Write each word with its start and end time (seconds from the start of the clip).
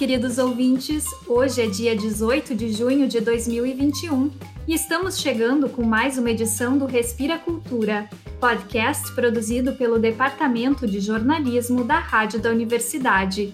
queridos 0.00 0.38
ouvintes! 0.38 1.04
Hoje 1.28 1.60
é 1.60 1.66
dia 1.66 1.94
18 1.94 2.54
de 2.54 2.72
junho 2.72 3.06
de 3.06 3.20
2021 3.20 4.30
e 4.66 4.72
estamos 4.72 5.18
chegando 5.18 5.68
com 5.68 5.84
mais 5.84 6.16
uma 6.16 6.30
edição 6.30 6.78
do 6.78 6.86
Respira 6.86 7.38
Cultura, 7.38 8.08
podcast 8.40 9.14
produzido 9.14 9.74
pelo 9.74 9.98
Departamento 9.98 10.86
de 10.86 11.00
Jornalismo 11.00 11.84
da 11.84 11.98
Rádio 11.98 12.40
da 12.40 12.48
Universidade. 12.48 13.52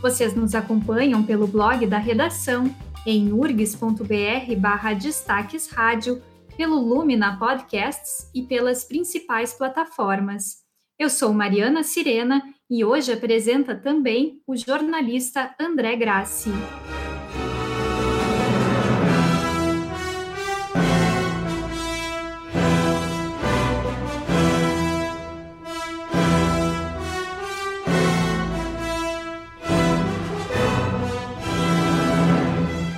Vocês 0.00 0.36
nos 0.36 0.54
acompanham 0.54 1.24
pelo 1.24 1.48
blog 1.48 1.84
da 1.84 1.98
redação 1.98 2.72
em 3.04 3.32
urgs.br 3.32 4.54
barra 4.56 4.92
destaques 4.92 5.68
rádio, 5.68 6.22
pelo 6.56 6.78
Lumina 6.78 7.36
Podcasts 7.40 8.30
e 8.32 8.44
pelas 8.44 8.84
principais 8.84 9.52
plataformas. 9.52 10.67
Eu 10.98 11.08
sou 11.08 11.32
Mariana 11.32 11.84
Sirena 11.84 12.42
e 12.68 12.84
hoje 12.84 13.12
apresenta 13.12 13.72
também 13.72 14.42
o 14.44 14.56
jornalista 14.56 15.54
André 15.56 15.94
Grassi. 15.94 16.50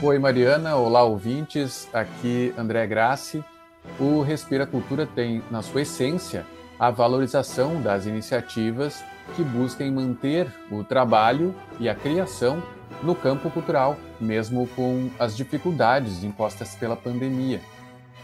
Oi, 0.03 0.19
Mariana. 0.19 0.75
Olá, 0.77 1.05
ouvintes. 1.05 1.87
Aqui 1.93 2.55
André 2.57 2.87
Grassi. 2.87 3.45
O 3.99 4.23
Respira 4.23 4.67
Cultura 4.67 5.07
tem, 5.07 5.43
na 5.51 5.61
sua 5.61 5.83
essência, 5.83 6.47
a 6.81 6.91
valorização 6.91 7.83
das 7.83 8.07
iniciativas 8.07 9.05
que 9.37 9.45
busquem 9.45 9.91
manter 9.91 10.51
o 10.71 10.83
trabalho 10.83 11.55
e 11.79 11.91
a 11.91 11.95
criação 11.95 12.63
no 13.03 13.15
campo 13.15 13.51
cultural, 13.51 13.99
mesmo 14.19 14.67
com 14.69 15.11
as 15.19 15.37
dificuldades 15.37 16.25
impostas 16.25 16.75
pela 16.75 16.97
pandemia. 16.97 17.61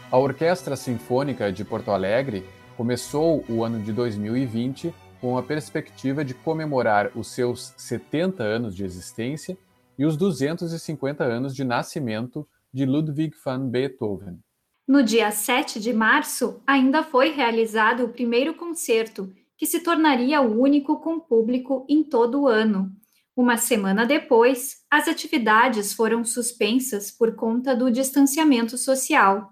A 0.09 0.17
Orquestra 0.17 0.75
Sinfônica 0.75 1.53
de 1.53 1.63
Porto 1.63 1.91
Alegre 1.91 2.43
começou 2.75 3.45
o 3.47 3.63
ano 3.63 3.79
de 3.79 3.93
2020 3.93 4.91
com 5.21 5.37
a 5.37 5.43
perspectiva 5.43 6.25
de 6.25 6.33
comemorar 6.33 7.11
os 7.15 7.27
seus 7.27 7.75
70 7.77 8.41
anos 8.41 8.75
de 8.75 8.83
existência 8.83 9.55
e 9.99 10.03
os 10.03 10.17
250 10.17 11.23
anos 11.23 11.55
de 11.55 11.63
nascimento 11.63 12.47
de 12.73 12.87
Ludwig 12.87 13.35
van 13.45 13.67
Beethoven. 13.69 14.39
No 14.87 15.03
dia 15.03 15.29
7 15.31 15.81
de 15.81 15.91
março, 15.91 16.61
ainda 16.65 17.03
foi 17.03 17.31
realizado 17.31 18.05
o 18.05 18.09
primeiro 18.09 18.53
concerto, 18.53 19.29
que 19.57 19.65
se 19.65 19.81
tornaria 19.81 20.39
o 20.39 20.61
único 20.61 21.01
com 21.01 21.19
público 21.19 21.85
em 21.89 22.01
todo 22.01 22.43
o 22.43 22.47
ano. 22.47 22.89
Uma 23.35 23.57
semana 23.57 24.05
depois, 24.05 24.77
as 24.89 25.09
atividades 25.09 25.91
foram 25.91 26.23
suspensas 26.23 27.11
por 27.11 27.35
conta 27.35 27.75
do 27.75 27.91
distanciamento 27.91 28.77
social. 28.77 29.51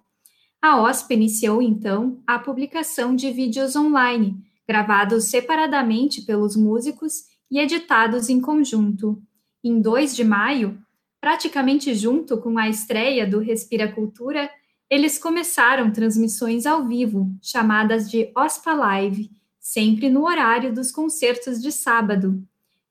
A 0.62 0.82
OSP 0.82 1.16
iniciou 1.16 1.62
então 1.62 2.24
a 2.26 2.40
publicação 2.40 3.14
de 3.14 3.30
vídeos 3.30 3.76
online, 3.76 4.38
gravados 4.66 5.26
separadamente 5.26 6.22
pelos 6.22 6.56
músicos 6.56 7.26
e 7.52 7.60
editados 7.60 8.30
em 8.30 8.40
conjunto. 8.40 9.22
Em 9.62 9.82
2 9.82 10.16
de 10.16 10.24
maio, 10.24 10.82
praticamente 11.20 11.94
junto 11.94 12.38
com 12.38 12.58
a 12.58 12.70
estreia 12.70 13.28
do 13.28 13.40
Respira 13.40 13.92
Cultura, 13.92 14.50
eles 14.90 15.18
começaram 15.18 15.92
transmissões 15.92 16.66
ao 16.66 16.86
vivo, 16.86 17.36
chamadas 17.42 18.10
de 18.10 18.32
OSPA 18.36 18.74
Live, 18.74 19.32
sempre 19.60 20.10
no 20.10 20.26
horário 20.26 20.74
dos 20.74 20.92
concertos 20.92 21.62
de 21.62 21.72
sábado. 21.72 22.42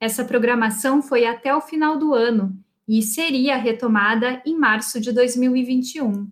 Essa 0.01 0.25
programação 0.25 1.01
foi 1.01 1.25
até 1.25 1.55
o 1.55 1.61
final 1.61 1.97
do 1.97 2.13
ano 2.13 2.59
e 2.87 3.01
seria 3.01 3.57
retomada 3.57 4.43
em 4.45 4.59
março 4.59 5.01
de 5.01 5.13
2021. 5.13 6.29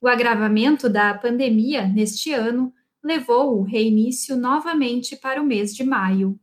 O 0.00 0.08
agravamento 0.08 0.88
da 0.88 1.12
pandemia 1.12 1.86
neste 1.86 2.32
ano 2.32 2.72
levou 3.02 3.58
o 3.58 3.62
reinício 3.62 4.36
novamente 4.36 5.16
para 5.16 5.42
o 5.42 5.44
mês 5.44 5.74
de 5.74 5.84
maio. 5.84 6.38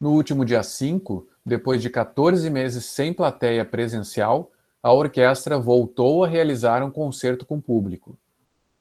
No 0.00 0.12
último 0.12 0.44
dia 0.44 0.62
5, 0.62 1.26
depois 1.44 1.82
de 1.82 1.90
14 1.90 2.48
meses 2.48 2.84
sem 2.86 3.12
plateia 3.12 3.64
presencial, 3.64 4.52
a 4.84 4.92
orquestra 4.92 5.58
voltou 5.58 6.24
a 6.24 6.28
realizar 6.28 6.82
um 6.82 6.90
concerto 6.90 7.46
com 7.46 7.58
público. 7.58 8.18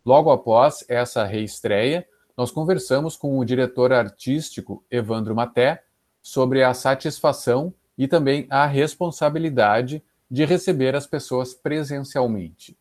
Logo 0.06 0.30
após 0.31 0.84
essa 0.90 1.24
reestreia, 1.24 2.06
nós 2.36 2.52
conversamos 2.52 3.16
com 3.16 3.40
o 3.40 3.46
diretor 3.46 3.94
artístico 3.94 4.84
Evandro 4.92 5.34
Maté 5.34 5.81
sobre 6.22 6.62
a 6.62 6.74
satisfação 6.74 7.74
e 7.97 8.06
também 8.06 8.46
a 8.50 8.66
responsabilidade 8.66 10.03
de 10.30 10.44
receber 10.44 10.94
as 10.94 11.08
pessoas 11.08 11.53
presencialmente. 11.53 12.78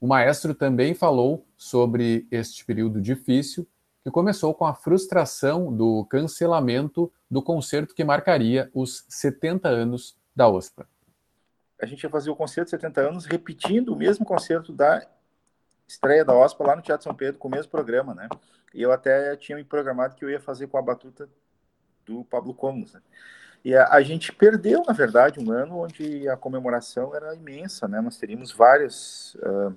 O 0.00 0.06
maestro 0.06 0.54
também 0.54 0.94
falou 0.94 1.44
sobre 1.56 2.28
este 2.30 2.64
período 2.64 3.00
difícil, 3.00 3.66
que 4.04 4.12
começou 4.12 4.54
com 4.54 4.64
a 4.64 4.74
frustração 4.74 5.74
do 5.76 6.04
cancelamento 6.04 7.10
do 7.28 7.42
concerto 7.42 7.96
que 7.96 8.04
marcaria 8.04 8.70
os 8.72 9.04
70 9.08 9.68
anos 9.68 10.16
da 10.36 10.48
OSPA 10.48 10.86
a 11.80 11.86
gente 11.86 12.02
ia 12.02 12.10
fazer 12.10 12.30
o 12.30 12.36
concerto 12.36 12.66
de 12.66 12.70
70 12.70 13.00
anos 13.00 13.24
repetindo 13.24 13.92
o 13.92 13.96
mesmo 13.96 14.24
concerto 14.24 14.72
da 14.72 15.06
estreia 15.86 16.24
da 16.24 16.34
OSPA 16.34 16.66
lá 16.66 16.76
no 16.76 16.82
Teatro 16.82 17.04
São 17.04 17.14
Pedro 17.14 17.38
com 17.38 17.48
o 17.48 17.50
mesmo 17.50 17.70
programa, 17.70 18.14
né? 18.14 18.28
E 18.72 18.82
eu 18.82 18.92
até 18.92 19.34
tinha 19.36 19.56
me 19.56 19.64
programado 19.64 20.14
que 20.14 20.24
eu 20.24 20.30
ia 20.30 20.40
fazer 20.40 20.68
com 20.68 20.78
a 20.78 20.82
batuta 20.82 21.28
do 22.06 22.24
Pablo 22.24 22.54
Comus, 22.54 22.92
né? 22.92 23.00
E 23.64 23.74
a, 23.74 23.88
a, 23.88 24.02
gente 24.02 24.32
perdeu, 24.32 24.82
na 24.86 24.92
verdade, 24.92 25.38
um 25.38 25.50
ano 25.50 25.80
onde 25.80 26.28
a 26.28 26.36
comemoração 26.36 27.14
era 27.14 27.34
imensa, 27.34 27.86
né? 27.88 28.00
Nós 28.00 28.16
teríamos 28.16 28.52
várias... 28.52 29.34
Uh, 29.34 29.76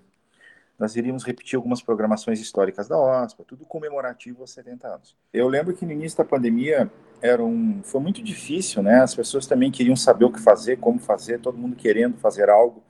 nós 0.84 0.98
iríamos 0.98 1.24
repetir 1.24 1.56
algumas 1.56 1.82
programações 1.82 2.42
históricas 2.42 2.90
da 2.90 3.00
OSPA, 3.00 3.46
tudo 3.48 3.66
comemorativo 3.66 4.42
aos 4.42 4.52
70 4.52 4.86
anos. 4.86 5.16
Eu 5.32 5.48
lembro 5.48 5.74
que 5.74 5.86
no 5.86 5.94
início 5.94 6.18
da 6.18 6.26
pandemia 6.26 6.92
era 7.22 7.42
um, 7.42 7.82
foi 7.84 8.02
muito 8.02 8.22
difícil, 8.22 8.84
né? 8.84 9.00
As 9.00 9.16
pessoas 9.16 9.48
também 9.48 9.72
queriam 9.72 9.96
saber 9.96 10.26
o 10.26 10.30
que 10.30 10.42
fazer, 10.42 10.78
como 10.80 11.00
fazer, 11.00 11.40
todo 11.40 11.58
mundo 11.58 11.78
querendo 11.78 12.18
fazer 12.18 12.50
algo. 12.50 12.84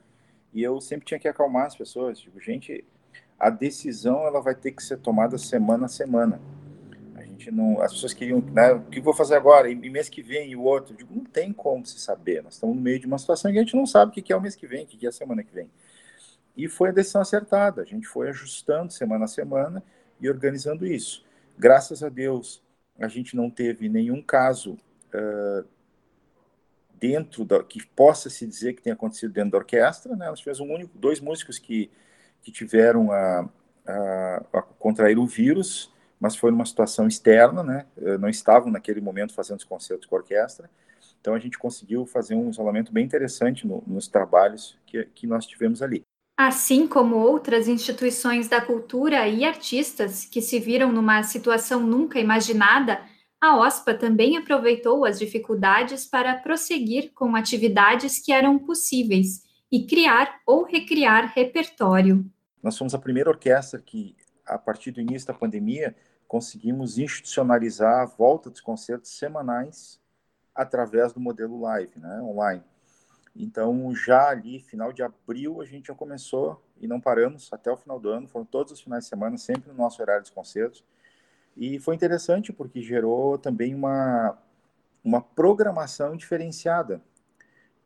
E 0.52 0.60
eu 0.60 0.80
sempre 0.80 1.06
tinha 1.06 1.20
que 1.20 1.28
acalmar 1.28 1.66
as 1.66 1.76
pessoas. 1.76 2.18
Digo, 2.18 2.40
gente, 2.40 2.84
a 3.38 3.48
decisão 3.48 4.26
ela 4.26 4.40
vai 4.40 4.56
ter 4.56 4.72
que 4.72 4.82
ser 4.82 4.96
tomada 4.96 5.38
semana 5.38 5.86
a 5.86 5.88
semana. 5.88 6.40
A 7.14 7.22
gente 7.22 7.48
não, 7.52 7.80
as 7.80 7.92
pessoas 7.92 8.12
queriam, 8.12 8.42
né? 8.52 8.72
O 8.72 8.82
que 8.82 9.00
vou 9.00 9.14
fazer 9.14 9.36
agora? 9.36 9.70
E 9.70 9.88
mês 9.88 10.08
que 10.08 10.20
vem 10.20 10.50
e 10.50 10.56
o 10.56 10.62
outro? 10.64 10.94
Eu 10.94 10.96
digo, 10.96 11.14
não 11.14 11.24
tem 11.24 11.52
como 11.52 11.86
se 11.86 12.00
saber. 12.00 12.42
Nós 12.42 12.54
estamos 12.54 12.74
no 12.74 12.82
meio 12.82 12.98
de 12.98 13.06
uma 13.06 13.18
situação 13.18 13.52
que 13.52 13.58
a 13.58 13.60
gente 13.60 13.76
não 13.76 13.86
sabe 13.86 14.10
o 14.10 14.14
que 14.14 14.32
é 14.32 14.36
o 14.36 14.40
mês 14.40 14.56
que 14.56 14.66
vem, 14.66 14.82
o 14.82 14.86
que 14.88 15.06
é 15.06 15.08
a 15.08 15.12
semana 15.12 15.44
que 15.44 15.54
vem. 15.54 15.70
E 16.56 16.68
foi 16.68 16.90
a 16.90 16.92
decisão 16.92 17.20
acertada. 17.20 17.82
A 17.82 17.84
gente 17.84 18.06
foi 18.06 18.28
ajustando 18.28 18.92
semana 18.92 19.24
a 19.24 19.28
semana 19.28 19.82
e 20.20 20.28
organizando 20.28 20.86
isso. 20.86 21.24
Graças 21.58 22.02
a 22.02 22.08
Deus, 22.08 22.62
a 22.98 23.08
gente 23.08 23.36
não 23.36 23.50
teve 23.50 23.88
nenhum 23.88 24.22
caso 24.22 24.78
uh, 25.12 25.66
dentro 26.94 27.44
da 27.44 27.62
que 27.62 27.84
possa 27.88 28.30
se 28.30 28.46
dizer 28.46 28.74
que 28.74 28.82
tenha 28.82 28.94
acontecido 28.94 29.32
dentro 29.32 29.52
da 29.52 29.58
orquestra. 29.58 30.14
Né? 30.14 30.28
Nós 30.28 30.38
tivemos 30.38 30.60
um 30.60 30.72
único, 30.72 30.96
dois 30.96 31.20
músicos 31.20 31.58
que, 31.58 31.90
que 32.42 32.52
tiveram 32.52 33.10
a, 33.10 33.48
a, 33.86 34.42
a 34.52 34.62
contrair 34.62 35.18
o 35.18 35.26
vírus, 35.26 35.92
mas 36.20 36.36
foi 36.36 36.50
numa 36.50 36.64
situação 36.64 37.08
externa, 37.08 37.62
né? 37.62 37.86
não 38.18 38.28
estavam 38.28 38.70
naquele 38.70 39.00
momento 39.00 39.34
fazendo 39.34 39.58
os 39.58 39.64
concertos 39.64 40.06
com 40.06 40.16
a 40.16 40.18
orquestra. 40.20 40.70
Então 41.20 41.34
a 41.34 41.38
gente 41.38 41.58
conseguiu 41.58 42.06
fazer 42.06 42.34
um 42.34 42.50
isolamento 42.50 42.92
bem 42.92 43.04
interessante 43.04 43.66
no, 43.66 43.82
nos 43.86 44.08
trabalhos 44.08 44.78
que, 44.86 45.04
que 45.06 45.26
nós 45.26 45.46
tivemos 45.46 45.82
ali. 45.82 46.04
Assim 46.36 46.88
como 46.88 47.16
outras 47.16 47.68
instituições 47.68 48.48
da 48.48 48.60
cultura 48.60 49.28
e 49.28 49.44
artistas 49.44 50.24
que 50.24 50.42
se 50.42 50.58
viram 50.58 50.90
numa 50.90 51.22
situação 51.22 51.80
nunca 51.80 52.18
imaginada, 52.18 53.00
a 53.40 53.56
OSPA 53.56 53.94
também 53.94 54.36
aproveitou 54.36 55.04
as 55.04 55.18
dificuldades 55.18 56.04
para 56.04 56.34
prosseguir 56.34 57.12
com 57.14 57.36
atividades 57.36 58.18
que 58.18 58.32
eram 58.32 58.58
possíveis 58.58 59.42
e 59.70 59.86
criar 59.86 60.40
ou 60.44 60.64
recriar 60.64 61.32
repertório. 61.34 62.24
Nós 62.60 62.74
somos 62.74 62.94
a 62.94 62.98
primeira 62.98 63.30
orquestra 63.30 63.80
que, 63.80 64.16
a 64.44 64.58
partir 64.58 64.90
do 64.90 65.00
início 65.00 65.28
da 65.28 65.34
pandemia, 65.34 65.94
conseguimos 66.26 66.98
institucionalizar 66.98 68.00
a 68.00 68.06
volta 68.06 68.50
dos 68.50 68.60
concertos 68.60 69.16
semanais 69.16 70.00
através 70.52 71.12
do 71.12 71.20
modelo 71.20 71.60
live, 71.60 71.92
né, 71.96 72.20
online. 72.22 72.62
Então, 73.36 73.92
já 73.94 74.28
ali, 74.28 74.60
final 74.60 74.92
de 74.92 75.02
abril, 75.02 75.60
a 75.60 75.64
gente 75.64 75.88
já 75.88 75.94
começou 75.94 76.62
e 76.80 76.86
não 76.86 77.00
paramos 77.00 77.52
até 77.52 77.70
o 77.70 77.76
final 77.76 77.98
do 77.98 78.08
ano. 78.08 78.28
Foram 78.28 78.44
todos 78.44 78.72
os 78.72 78.80
finais 78.80 79.04
de 79.04 79.10
semana, 79.10 79.36
sempre 79.36 79.70
no 79.70 79.76
nosso 79.76 80.00
horário 80.00 80.24
de 80.24 80.30
concertos. 80.30 80.84
E 81.56 81.78
foi 81.80 81.94
interessante 81.94 82.52
porque 82.52 82.80
gerou 82.80 83.36
também 83.36 83.74
uma, 83.74 84.38
uma 85.04 85.20
programação 85.20 86.16
diferenciada. 86.16 87.00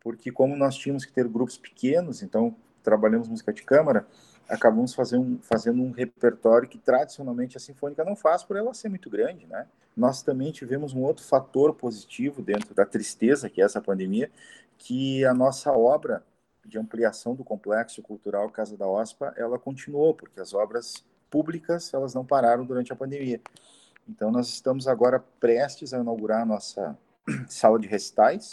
Porque, 0.00 0.30
como 0.30 0.54
nós 0.54 0.76
tínhamos 0.76 1.04
que 1.04 1.12
ter 1.12 1.26
grupos 1.26 1.56
pequenos, 1.56 2.22
então 2.22 2.54
trabalhamos 2.82 3.28
música 3.28 3.52
de 3.52 3.62
câmara, 3.62 4.06
acabamos 4.48 4.94
fazendo, 4.94 5.38
fazendo 5.42 5.82
um 5.82 5.90
repertório 5.90 6.68
que 6.68 6.78
tradicionalmente 6.78 7.56
a 7.56 7.60
sinfônica 7.60 8.04
não 8.04 8.16
faz 8.16 8.42
por 8.42 8.56
ela 8.56 8.72
ser 8.72 8.88
muito 8.88 9.10
grande, 9.10 9.46
né? 9.46 9.66
Nós 9.96 10.22
também 10.22 10.52
tivemos 10.52 10.94
um 10.94 11.02
outro 11.02 11.24
fator 11.24 11.74
positivo 11.74 12.40
dentro 12.40 12.74
da 12.74 12.86
tristeza 12.86 13.50
que 13.50 13.60
é 13.60 13.64
essa 13.64 13.80
pandemia, 13.80 14.30
que 14.78 15.24
a 15.24 15.34
nossa 15.34 15.72
obra 15.72 16.24
de 16.64 16.78
ampliação 16.78 17.34
do 17.34 17.42
complexo 17.42 18.02
cultural 18.02 18.50
Casa 18.50 18.76
da 18.76 18.86
OSPA, 18.86 19.34
ela 19.36 19.58
continuou, 19.58 20.14
porque 20.14 20.40
as 20.40 20.54
obras 20.54 21.04
públicas, 21.30 21.92
elas 21.92 22.14
não 22.14 22.24
pararam 22.24 22.64
durante 22.64 22.92
a 22.92 22.96
pandemia. 22.96 23.40
Então, 24.08 24.30
nós 24.30 24.48
estamos 24.48 24.86
agora 24.86 25.18
prestes 25.40 25.92
a 25.92 25.98
inaugurar 25.98 26.42
a 26.42 26.46
nossa 26.46 26.96
sala 27.48 27.78
de 27.78 27.86
recitais 27.86 28.50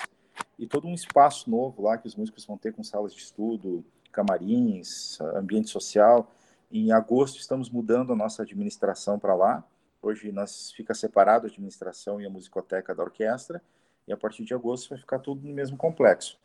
e 0.59 0.67
todo 0.67 0.87
um 0.87 0.93
espaço 0.93 1.49
novo 1.49 1.81
lá 1.81 1.97
que 1.97 2.07
os 2.07 2.15
músicos 2.15 2.45
vão 2.45 2.57
ter 2.57 2.73
com 2.73 2.83
salas 2.83 3.13
de 3.13 3.21
estudo, 3.21 3.85
camarins, 4.11 5.19
ambiente 5.21 5.69
social. 5.69 6.31
Em 6.71 6.91
agosto, 6.91 7.39
estamos 7.39 7.69
mudando 7.69 8.11
a 8.11 8.15
nossa 8.15 8.43
administração 8.43 9.19
para 9.19 9.35
lá. 9.35 9.63
Hoje, 10.01 10.31
nós 10.31 10.71
fica 10.71 10.93
separado 10.93 11.45
a 11.45 11.49
administração 11.49 12.19
e 12.19 12.25
a 12.25 12.29
musicoteca 12.29 12.93
da 12.93 13.03
orquestra, 13.03 13.61
e 14.07 14.13
a 14.13 14.17
partir 14.17 14.43
de 14.43 14.53
agosto 14.53 14.89
vai 14.89 14.97
ficar 14.97 15.19
tudo 15.19 15.45
no 15.47 15.53
mesmo 15.53 15.77
complexo. 15.77 16.37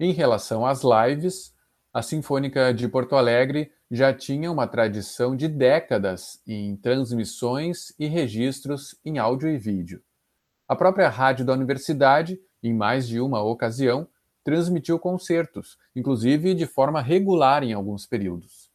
Em 0.00 0.12
relação 0.12 0.64
às 0.64 0.82
lives, 0.82 1.54
a 1.92 2.02
Sinfônica 2.02 2.72
de 2.72 2.86
Porto 2.86 3.16
Alegre 3.16 3.72
já 3.90 4.12
tinha 4.12 4.52
uma 4.52 4.66
tradição 4.66 5.34
de 5.34 5.48
décadas 5.48 6.40
em 6.46 6.76
transmissões 6.76 7.92
e 7.98 8.06
registros 8.06 8.94
em 9.04 9.18
áudio 9.18 9.48
e 9.48 9.56
vídeo. 9.56 10.02
A 10.68 10.76
própria 10.76 11.08
rádio 11.08 11.46
da 11.46 11.54
universidade, 11.54 12.38
em 12.62 12.74
mais 12.74 13.08
de 13.08 13.20
uma 13.20 13.42
ocasião, 13.42 14.06
transmitiu 14.44 14.98
concertos, 14.98 15.78
inclusive 15.96 16.54
de 16.54 16.66
forma 16.66 17.00
regular 17.00 17.62
em 17.62 17.72
alguns 17.72 18.06
períodos. 18.06 18.70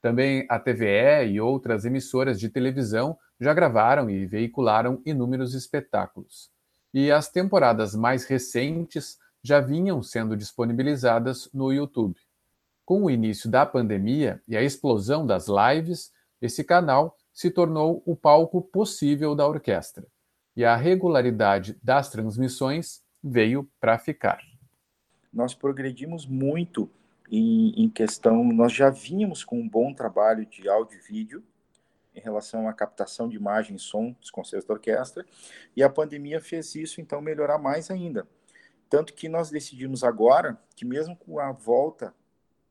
Também 0.00 0.46
a 0.48 0.58
TVE 0.58 1.30
e 1.30 1.40
outras 1.40 1.84
emissoras 1.84 2.38
de 2.38 2.48
televisão 2.48 3.18
já 3.40 3.52
gravaram 3.52 4.08
e 4.08 4.26
veicularam 4.26 5.00
inúmeros 5.04 5.54
espetáculos. 5.54 6.50
E 6.92 7.10
as 7.10 7.28
temporadas 7.28 7.94
mais 7.94 8.24
recentes 8.24 9.18
já 9.42 9.60
vinham 9.60 10.02
sendo 10.02 10.36
disponibilizadas 10.36 11.48
no 11.52 11.72
YouTube. 11.72 12.18
Com 12.84 13.04
o 13.04 13.10
início 13.10 13.48
da 13.48 13.64
pandemia 13.64 14.42
e 14.48 14.56
a 14.56 14.62
explosão 14.62 15.24
das 15.24 15.46
lives, 15.46 16.12
esse 16.40 16.64
canal 16.64 17.16
se 17.32 17.50
tornou 17.50 18.02
o 18.04 18.16
palco 18.16 18.60
possível 18.60 19.34
da 19.34 19.46
orquestra. 19.46 20.06
E 20.56 20.64
a 20.64 20.74
regularidade 20.74 21.78
das 21.82 22.10
transmissões 22.10 23.02
veio 23.22 23.70
para 23.80 23.98
ficar. 23.98 24.40
Nós 25.32 25.54
progredimos 25.54 26.26
muito 26.26 26.90
em, 27.30 27.84
em, 27.84 27.88
questão, 27.88 28.42
nós 28.44 28.72
já 28.72 28.90
vínhamos 28.90 29.44
com 29.44 29.60
um 29.60 29.68
bom 29.68 29.94
trabalho 29.94 30.44
de 30.44 30.68
áudio 30.68 30.98
e 30.98 31.12
vídeo 31.12 31.44
em 32.20 32.22
relação 32.22 32.68
à 32.68 32.72
captação 32.72 33.28
de 33.28 33.36
imagem 33.36 33.76
e 33.76 33.78
som 33.78 34.12
dos 34.20 34.30
concertos 34.30 34.66
da 34.66 34.74
orquestra, 34.74 35.24
e 35.74 35.82
a 35.82 35.88
pandemia 35.88 36.40
fez 36.40 36.74
isso 36.74 37.00
então 37.00 37.20
melhorar 37.20 37.58
mais 37.58 37.90
ainda. 37.90 38.26
Tanto 38.88 39.14
que 39.14 39.28
nós 39.28 39.50
decidimos 39.50 40.04
agora 40.04 40.58
que, 40.76 40.84
mesmo 40.84 41.16
com 41.16 41.38
a 41.38 41.52
volta 41.52 42.14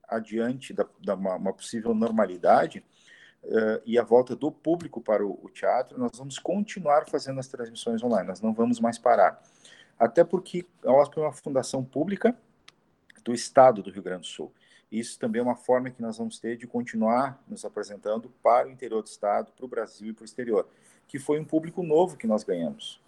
adiante 0.08 0.74
da, 0.74 0.86
da 1.02 1.16
uma, 1.16 1.36
uma, 1.36 1.54
possível 1.54 1.94
normalidade 1.94 2.84
uh, 3.44 3.82
e 3.86 3.98
a 3.98 4.04
volta 4.04 4.36
do 4.36 4.52
público 4.52 5.02
para 5.02 5.26
o, 5.26 5.40
o, 5.44 5.50
teatro, 5.50 5.98
nós 5.98 6.12
vamos 6.18 6.38
continuar 6.38 7.08
fazendo 7.08 7.40
as 7.40 7.48
transmissões 7.48 8.04
online, 8.04 8.28
nós 8.28 8.42
não 8.42 8.54
vamos 8.54 8.80
mais 8.80 8.98
parar. 8.98 9.42
Até 9.98 10.24
porque 10.24 10.66
a 10.84 10.92
OSP 10.92 11.20
é 11.20 11.22
uma 11.22 11.34
fundação 11.34 11.84
pública 11.84 12.36
do 13.24 13.34
Estado 13.34 13.82
do 13.82 13.92
Rio 13.92 14.04
Grande 14.04 14.22
do 14.22 14.28
Sul. 14.28 14.54
Isso 14.92 15.20
também 15.20 15.40
é 15.40 15.44
uma 15.44 15.56
forma 15.56 15.90
que 15.90 16.02
nós 16.02 16.18
vamos 16.18 16.40
ter 16.40 16.58
de 16.58 16.66
continuar 16.66 17.42
nos 17.48 17.64
apresentando 17.64 18.32
para 18.42 18.68
o 18.68 18.72
interior 18.72 19.04
do 19.04 19.08
Estado, 19.08 19.52
para 19.56 19.66
o 19.66 19.68
Brasil 19.68 20.10
e 20.10 20.14
para 20.14 20.24
o 20.24 20.26
exterior, 20.26 20.68
que 21.08 21.20
foi 21.20 21.40
um 21.40 21.46
público 21.46 21.84
novo 21.84 22.18
que 22.18 22.26
nós 22.26 22.44
ganhamos. 22.44 23.00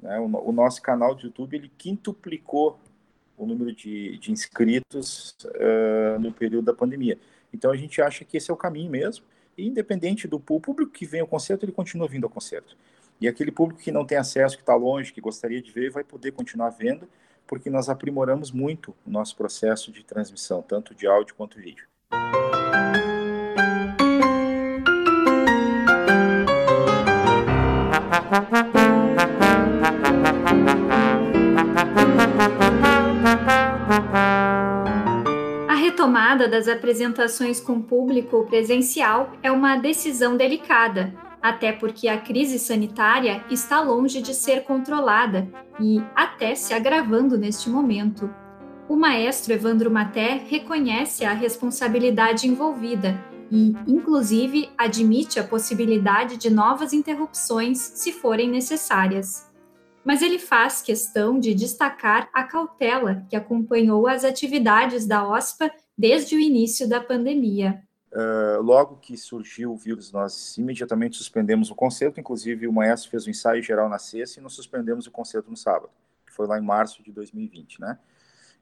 Né? 0.00 0.18
O, 0.20 0.26
o, 0.48 0.52
nosso 0.52 0.80
canal 0.80 1.14
de 1.14 1.26
YouTube 1.26 1.56
ele 1.56 1.72
quintuplicou 1.76 2.78
o 3.36 3.46
número 3.46 3.74
de, 3.74 4.16
de 4.18 4.30
inscritos 4.30 5.36
uh, 5.44 6.20
no 6.20 6.32
período 6.32 6.66
da 6.66 6.74
pandemia. 6.74 7.18
Então 7.52 7.70
a 7.70 7.76
gente 7.76 8.00
acha 8.00 8.24
que 8.24 8.36
esse 8.36 8.50
é 8.50 8.54
o 8.54 8.56
caminho 8.56 8.90
mesmo. 8.90 9.24
E 9.56 9.66
independente 9.66 10.26
do 10.26 10.38
público 10.40 10.90
que 10.90 11.06
vem 11.06 11.20
ao 11.20 11.26
concerto, 11.26 11.64
ele 11.64 11.72
continua 11.72 12.08
vindo 12.08 12.24
ao 12.24 12.30
concerto. 12.30 12.76
E 13.20 13.28
aquele 13.28 13.52
público 13.52 13.80
que 13.80 13.92
não 13.92 14.04
tem 14.04 14.18
acesso, 14.18 14.56
que 14.56 14.62
está 14.62 14.74
longe, 14.74 15.12
que 15.12 15.20
gostaria 15.20 15.62
de 15.62 15.70
ver, 15.70 15.90
vai 15.90 16.02
poder 16.02 16.32
continuar 16.32 16.70
vendo, 16.70 17.08
porque 17.46 17.70
nós 17.70 17.88
aprimoramos 17.88 18.50
muito 18.50 18.94
o 19.06 19.10
nosso 19.10 19.36
processo 19.36 19.92
de 19.92 20.04
transmissão, 20.04 20.62
tanto 20.62 20.94
de 20.94 21.06
áudio 21.06 21.34
quanto 21.34 21.58
vídeo. 21.58 21.86
retomada 36.04 36.46
das 36.46 36.68
apresentações 36.68 37.60
com 37.60 37.80
público 37.80 38.44
presencial 38.46 39.32
é 39.42 39.50
uma 39.50 39.76
decisão 39.76 40.36
delicada, 40.36 41.14
até 41.44 41.72
porque 41.72 42.08
a 42.08 42.18
crise 42.18 42.58
sanitária 42.58 43.44
está 43.50 43.78
longe 43.78 44.22
de 44.22 44.32
ser 44.32 44.64
controlada 44.64 45.46
e 45.78 46.02
até 46.16 46.54
se 46.54 46.72
agravando 46.72 47.36
neste 47.36 47.68
momento. 47.68 48.32
O 48.88 48.96
maestro 48.96 49.52
Evandro 49.52 49.90
Maté 49.90 50.42
reconhece 50.48 51.22
a 51.22 51.34
responsabilidade 51.34 52.48
envolvida 52.48 53.22
e, 53.52 53.74
inclusive, 53.86 54.70
admite 54.78 55.38
a 55.38 55.44
possibilidade 55.44 56.38
de 56.38 56.48
novas 56.48 56.94
interrupções 56.94 57.76
se 57.76 58.10
forem 58.10 58.48
necessárias. 58.48 59.46
Mas 60.02 60.22
ele 60.22 60.38
faz 60.38 60.80
questão 60.80 61.38
de 61.38 61.54
destacar 61.54 62.26
a 62.32 62.44
cautela 62.44 63.22
que 63.28 63.36
acompanhou 63.36 64.06
as 64.06 64.24
atividades 64.24 65.06
da 65.06 65.28
OSPA 65.28 65.70
desde 65.96 66.36
o 66.36 66.40
início 66.40 66.88
da 66.88 67.02
pandemia. 67.02 67.82
Uh, 68.14 68.62
logo 68.62 68.96
que 68.98 69.16
surgiu 69.16 69.72
o 69.72 69.76
vírus, 69.76 70.12
nós 70.12 70.56
imediatamente 70.56 71.16
suspendemos 71.16 71.68
o 71.68 71.74
concerto, 71.74 72.20
inclusive 72.20 72.68
o 72.68 72.72
maestro 72.72 73.10
fez 73.10 73.26
um 73.26 73.30
ensaio 73.30 73.60
geral 73.60 73.88
na 73.88 73.98
sexta 73.98 74.38
e 74.38 74.42
nós 74.42 74.52
suspendemos 74.52 75.08
o 75.08 75.10
concerto 75.10 75.50
no 75.50 75.56
sábado, 75.56 75.90
que 76.24 76.32
foi 76.32 76.46
lá 76.46 76.56
em 76.56 76.62
março 76.62 77.02
de 77.02 77.10
2020, 77.10 77.80
né? 77.80 77.98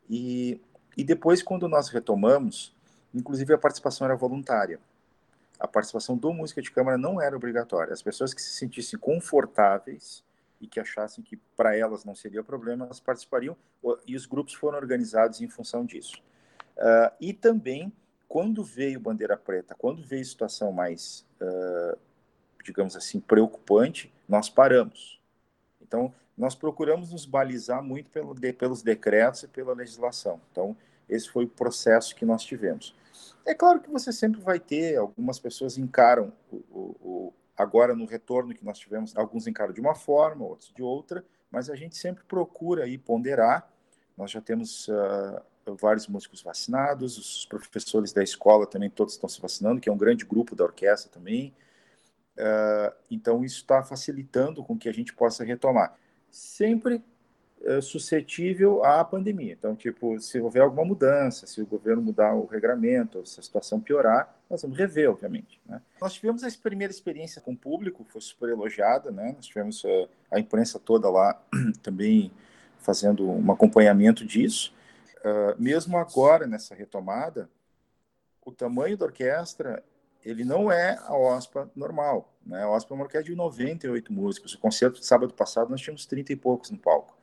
E, 0.08 0.58
e 0.96 1.04
depois, 1.04 1.42
quando 1.42 1.68
nós 1.68 1.90
retomamos, 1.90 2.74
inclusive 3.12 3.52
a 3.52 3.58
participação 3.58 4.06
era 4.06 4.16
voluntária. 4.16 4.80
A 5.60 5.68
participação 5.68 6.16
do 6.16 6.32
música 6.32 6.62
de 6.62 6.70
câmara 6.70 6.96
não 6.96 7.20
era 7.20 7.36
obrigatória. 7.36 7.92
As 7.92 8.02
pessoas 8.02 8.32
que 8.32 8.40
se 8.40 8.54
sentissem 8.54 8.98
confortáveis 8.98 10.24
e 10.62 10.66
que 10.66 10.80
achassem 10.80 11.22
que 11.22 11.36
para 11.56 11.76
elas 11.76 12.04
não 12.04 12.14
seria 12.14 12.42
problema, 12.42 12.86
elas 12.86 13.00
participariam, 13.00 13.56
e 14.06 14.16
os 14.16 14.24
grupos 14.24 14.54
foram 14.54 14.78
organizados 14.78 15.42
em 15.42 15.48
função 15.48 15.84
disso. 15.84 16.22
Uh, 16.76 17.12
e 17.20 17.34
também, 17.34 17.92
quando 18.32 18.64
veio 18.64 18.98
bandeira 18.98 19.36
preta, 19.36 19.74
quando 19.74 20.02
veio 20.02 20.24
situação 20.24 20.72
mais, 20.72 21.22
uh, 21.38 21.98
digamos 22.64 22.96
assim, 22.96 23.20
preocupante, 23.20 24.10
nós 24.26 24.48
paramos. 24.48 25.20
Então, 25.82 26.14
nós 26.34 26.54
procuramos 26.54 27.12
nos 27.12 27.26
balizar 27.26 27.82
muito 27.82 28.08
pelo, 28.08 28.32
de, 28.32 28.50
pelos 28.54 28.82
decretos 28.82 29.42
e 29.42 29.48
pela 29.48 29.74
legislação. 29.74 30.40
Então, 30.50 30.74
esse 31.10 31.28
foi 31.28 31.44
o 31.44 31.48
processo 31.48 32.16
que 32.16 32.24
nós 32.24 32.42
tivemos. 32.42 32.94
É 33.44 33.54
claro 33.54 33.82
que 33.82 33.90
você 33.90 34.10
sempre 34.10 34.40
vai 34.40 34.58
ter, 34.58 34.96
algumas 34.96 35.38
pessoas 35.38 35.76
encaram 35.76 36.32
o, 36.50 36.56
o, 36.56 36.96
o, 37.02 37.34
agora 37.54 37.94
no 37.94 38.06
retorno 38.06 38.54
que 38.54 38.64
nós 38.64 38.78
tivemos, 38.78 39.14
alguns 39.14 39.46
encaram 39.46 39.74
de 39.74 39.80
uma 39.82 39.94
forma, 39.94 40.46
outros 40.46 40.72
de 40.74 40.82
outra, 40.82 41.22
mas 41.50 41.68
a 41.68 41.76
gente 41.76 41.98
sempre 41.98 42.24
procura 42.24 42.84
aí 42.84 42.96
ponderar. 42.96 43.70
Nós 44.16 44.30
já 44.30 44.40
temos 44.40 44.88
uh, 44.88 45.42
vários 45.66 46.06
músicos 46.08 46.42
vacinados, 46.42 47.18
os 47.18 47.46
professores 47.46 48.12
da 48.12 48.22
escola 48.22 48.66
também 48.66 48.90
todos 48.90 49.14
estão 49.14 49.28
se 49.28 49.40
vacinando, 49.40 49.80
que 49.80 49.88
é 49.88 49.92
um 49.92 49.96
grande 49.96 50.24
grupo 50.24 50.56
da 50.56 50.64
orquestra 50.64 51.10
também. 51.10 51.54
Uh, 52.36 52.92
então, 53.10 53.44
isso 53.44 53.56
está 53.56 53.82
facilitando 53.82 54.64
com 54.64 54.76
que 54.76 54.88
a 54.88 54.92
gente 54.92 55.12
possa 55.12 55.44
retomar. 55.44 55.94
Sempre 56.30 57.02
uh, 57.60 57.82
suscetível 57.82 58.84
à 58.84 59.04
pandemia. 59.04 59.52
Então, 59.52 59.76
tipo, 59.76 60.18
se 60.18 60.40
houver 60.40 60.62
alguma 60.62 60.84
mudança, 60.84 61.46
se 61.46 61.60
o 61.60 61.66
governo 61.66 62.02
mudar 62.02 62.34
o 62.34 62.46
regramento, 62.46 63.24
se 63.26 63.38
a 63.38 63.42
situação 63.42 63.80
piorar, 63.80 64.34
nós 64.48 64.62
vamos 64.62 64.76
rever, 64.76 65.10
obviamente. 65.10 65.60
Né? 65.66 65.80
Nós 66.00 66.14
tivemos 66.14 66.42
a 66.42 66.48
primeira 66.62 66.92
experiência 66.92 67.40
com 67.40 67.52
o 67.52 67.56
público, 67.56 68.04
foi 68.08 68.20
super 68.20 68.48
elogiada, 68.48 69.10
né? 69.10 69.32
Nós 69.36 69.46
tivemos 69.46 69.84
uh, 69.84 70.08
a 70.30 70.40
imprensa 70.40 70.78
toda 70.78 71.08
lá 71.10 71.40
também 71.82 72.32
fazendo 72.78 73.28
um 73.30 73.52
acompanhamento 73.52 74.26
disso. 74.26 74.74
Uh, 75.24 75.60
mesmo 75.60 75.96
agora 75.96 76.46
nessa 76.46 76.74
retomada, 76.74 77.48
o 78.44 78.50
tamanho 78.50 78.96
da 78.96 79.06
orquestra 79.06 79.82
ele 80.24 80.44
não 80.44 80.70
é 80.70 80.98
a 81.02 81.16
OSPA 81.16 81.70
normal. 81.74 82.32
Né? 82.44 82.62
A 82.62 82.70
OSPA 82.70 82.94
é 82.94 82.96
uma 82.96 83.04
orquestra 83.04 83.30
de 83.30 83.36
98 83.36 84.12
músicos. 84.12 84.54
O 84.54 84.58
concerto 84.58 85.00
de 85.00 85.06
sábado 85.06 85.34
passado 85.34 85.70
nós 85.70 85.80
tínhamos 85.80 86.06
30 86.06 86.32
e 86.32 86.36
poucos 86.36 86.70
no 86.70 86.78
palco. 86.78 87.16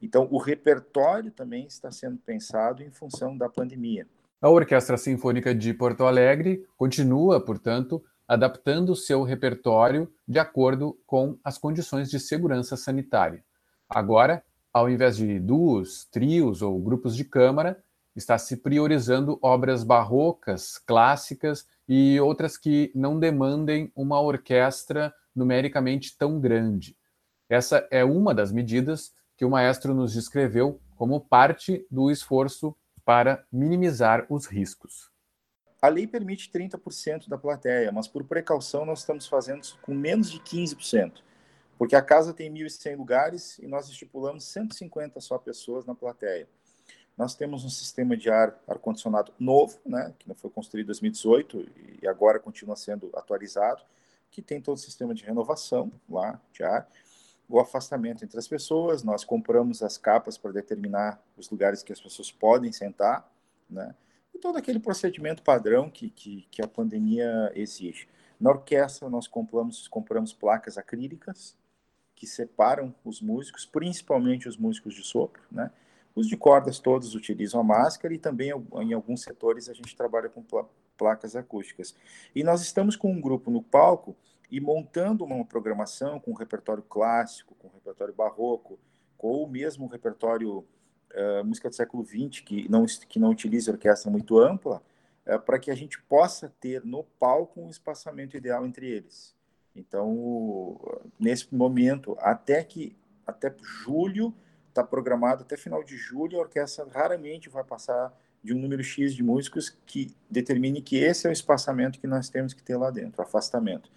Então, 0.00 0.28
o 0.30 0.38
repertório 0.38 1.30
também 1.30 1.66
está 1.66 1.90
sendo 1.90 2.18
pensado 2.18 2.82
em 2.82 2.90
função 2.90 3.36
da 3.36 3.48
pandemia. 3.48 4.06
A 4.40 4.50
Orquestra 4.50 4.96
Sinfônica 4.96 5.54
de 5.54 5.72
Porto 5.72 6.04
Alegre 6.04 6.66
continua, 6.76 7.40
portanto, 7.40 8.04
adaptando 8.28 8.94
seu 8.94 9.22
repertório 9.22 10.12
de 10.26 10.38
acordo 10.38 10.98
com 11.06 11.38
as 11.42 11.58
condições 11.58 12.10
de 12.10 12.20
segurança 12.20 12.76
sanitária. 12.76 13.42
Agora, 13.88 14.44
ao 14.74 14.90
invés 14.90 15.16
de 15.16 15.38
duos, 15.38 16.04
trios 16.06 16.60
ou 16.60 16.76
grupos 16.80 17.14
de 17.14 17.24
câmara, 17.24 17.80
está 18.16 18.36
se 18.36 18.56
priorizando 18.56 19.38
obras 19.40 19.84
barrocas, 19.84 20.78
clássicas 20.78 21.64
e 21.88 22.18
outras 22.18 22.58
que 22.58 22.90
não 22.92 23.18
demandem 23.18 23.92
uma 23.94 24.20
orquestra 24.20 25.14
numericamente 25.34 26.18
tão 26.18 26.40
grande. 26.40 26.96
Essa 27.48 27.86
é 27.88 28.04
uma 28.04 28.34
das 28.34 28.50
medidas 28.50 29.12
que 29.36 29.44
o 29.44 29.50
maestro 29.50 29.94
nos 29.94 30.12
descreveu 30.12 30.80
como 30.96 31.20
parte 31.20 31.86
do 31.88 32.10
esforço 32.10 32.74
para 33.04 33.44
minimizar 33.52 34.26
os 34.28 34.46
riscos. 34.46 35.10
A 35.80 35.88
lei 35.88 36.06
permite 36.06 36.50
30% 36.50 37.28
da 37.28 37.38
plateia, 37.38 37.92
mas 37.92 38.08
por 38.08 38.24
precaução 38.24 38.84
nós 38.84 39.00
estamos 39.00 39.26
fazendo 39.26 39.62
com 39.82 39.94
menos 39.94 40.30
de 40.30 40.40
15%, 40.40 41.12
porque 41.78 41.96
a 41.96 42.02
casa 42.02 42.32
tem 42.32 42.52
1.100 42.52 42.96
lugares 42.96 43.58
e 43.58 43.66
nós 43.66 43.88
estipulamos 43.88 44.44
150 44.44 45.20
só 45.20 45.38
pessoas 45.38 45.84
na 45.84 45.94
plateia. 45.94 46.48
Nós 47.16 47.34
temos 47.34 47.64
um 47.64 47.68
sistema 47.68 48.16
de 48.16 48.28
ar 48.28 48.58
ar-condicionado 48.66 49.32
novo, 49.38 49.78
né, 49.86 50.12
que 50.18 50.32
foi 50.34 50.50
construído 50.50 50.86
em 50.86 50.88
2018 50.88 51.66
e 52.02 52.08
agora 52.08 52.40
continua 52.40 52.76
sendo 52.76 53.10
atualizado, 53.14 53.82
que 54.30 54.42
tem 54.42 54.60
todo 54.60 54.76
o 54.76 54.80
sistema 54.80 55.14
de 55.14 55.24
renovação 55.24 55.92
lá 56.08 56.40
de 56.52 56.64
ar, 56.64 56.88
o 57.48 57.60
afastamento 57.60 58.24
entre 58.24 58.38
as 58.38 58.48
pessoas, 58.48 59.04
nós 59.04 59.22
compramos 59.22 59.82
as 59.82 59.96
capas 59.96 60.36
para 60.36 60.50
determinar 60.50 61.22
os 61.36 61.48
lugares 61.50 61.82
que 61.82 61.92
as 61.92 62.00
pessoas 62.00 62.32
podem 62.32 62.72
sentar, 62.72 63.30
né, 63.70 63.94
e 64.34 64.38
todo 64.38 64.58
aquele 64.58 64.80
procedimento 64.80 65.42
padrão 65.42 65.88
que, 65.88 66.10
que, 66.10 66.48
que 66.50 66.62
a 66.62 66.66
pandemia 66.66 67.52
exige. 67.54 68.08
Na 68.40 68.50
orquestra, 68.50 69.08
nós 69.08 69.28
compramos, 69.28 69.86
compramos 69.86 70.32
placas 70.32 70.76
acrílicas 70.76 71.56
que 72.24 72.30
separam 72.30 72.94
os 73.04 73.20
músicos, 73.20 73.66
principalmente 73.66 74.48
os 74.48 74.56
músicos 74.56 74.94
de 74.94 75.02
sopro, 75.02 75.42
né, 75.52 75.70
os 76.14 76.26
de 76.26 76.36
cordas 76.36 76.78
todos 76.78 77.14
utilizam 77.14 77.60
a 77.60 77.64
máscara 77.64 78.14
e 78.14 78.18
também 78.18 78.50
em 78.80 78.92
alguns 78.94 79.22
setores 79.22 79.68
a 79.68 79.74
gente 79.74 79.94
trabalha 79.94 80.28
com 80.28 80.42
placas 80.96 81.36
acústicas. 81.36 81.94
E 82.34 82.42
nós 82.42 82.62
estamos 82.62 82.96
com 82.96 83.12
um 83.12 83.20
grupo 83.20 83.50
no 83.50 83.62
palco 83.62 84.16
e 84.50 84.60
montando 84.60 85.24
uma 85.24 85.44
programação 85.44 86.20
com 86.20 86.32
repertório 86.32 86.82
clássico, 86.82 87.54
com 87.56 87.68
repertório 87.68 88.14
barroco, 88.14 88.78
ou 89.18 89.48
mesmo 89.48 89.86
repertório 89.86 90.58
uh, 90.58 91.44
música 91.44 91.68
do 91.68 91.74
século 91.74 92.04
XX, 92.04 92.40
que 92.40 92.68
não, 92.70 92.84
que 92.86 93.18
não 93.18 93.30
utiliza 93.30 93.72
orquestra 93.72 94.10
muito 94.10 94.38
ampla, 94.38 94.82
uh, 95.26 95.40
para 95.40 95.58
que 95.58 95.70
a 95.70 95.74
gente 95.74 96.00
possa 96.02 96.52
ter 96.60 96.84
no 96.84 97.02
palco 97.02 97.60
um 97.60 97.68
espaçamento 97.68 98.36
ideal 98.36 98.64
entre 98.64 98.88
eles. 98.88 99.34
Então, 99.74 100.78
nesse 101.18 101.52
momento, 101.54 102.16
até 102.20 102.62
que 102.62 102.96
até 103.26 103.54
julho 103.62 104.34
está 104.68 104.84
programado 104.84 105.42
até 105.42 105.56
final 105.56 105.82
de 105.82 105.96
julho, 105.96 106.38
a 106.38 106.42
orquestra 106.42 106.86
raramente 106.92 107.48
vai 107.48 107.64
passar 107.64 108.12
de 108.42 108.52
um 108.52 108.58
número 108.58 108.84
X 108.84 109.14
de 109.14 109.22
músicos 109.22 109.70
que 109.86 110.14
determine 110.28 110.82
que 110.82 110.96
esse 110.96 111.26
é 111.26 111.30
o 111.30 111.32
espaçamento 111.32 111.98
que 111.98 112.06
nós 112.06 112.28
temos 112.28 112.52
que 112.52 112.62
ter 112.62 112.76
lá 112.76 112.90
dentro, 112.90 113.22
afastamento. 113.22 113.90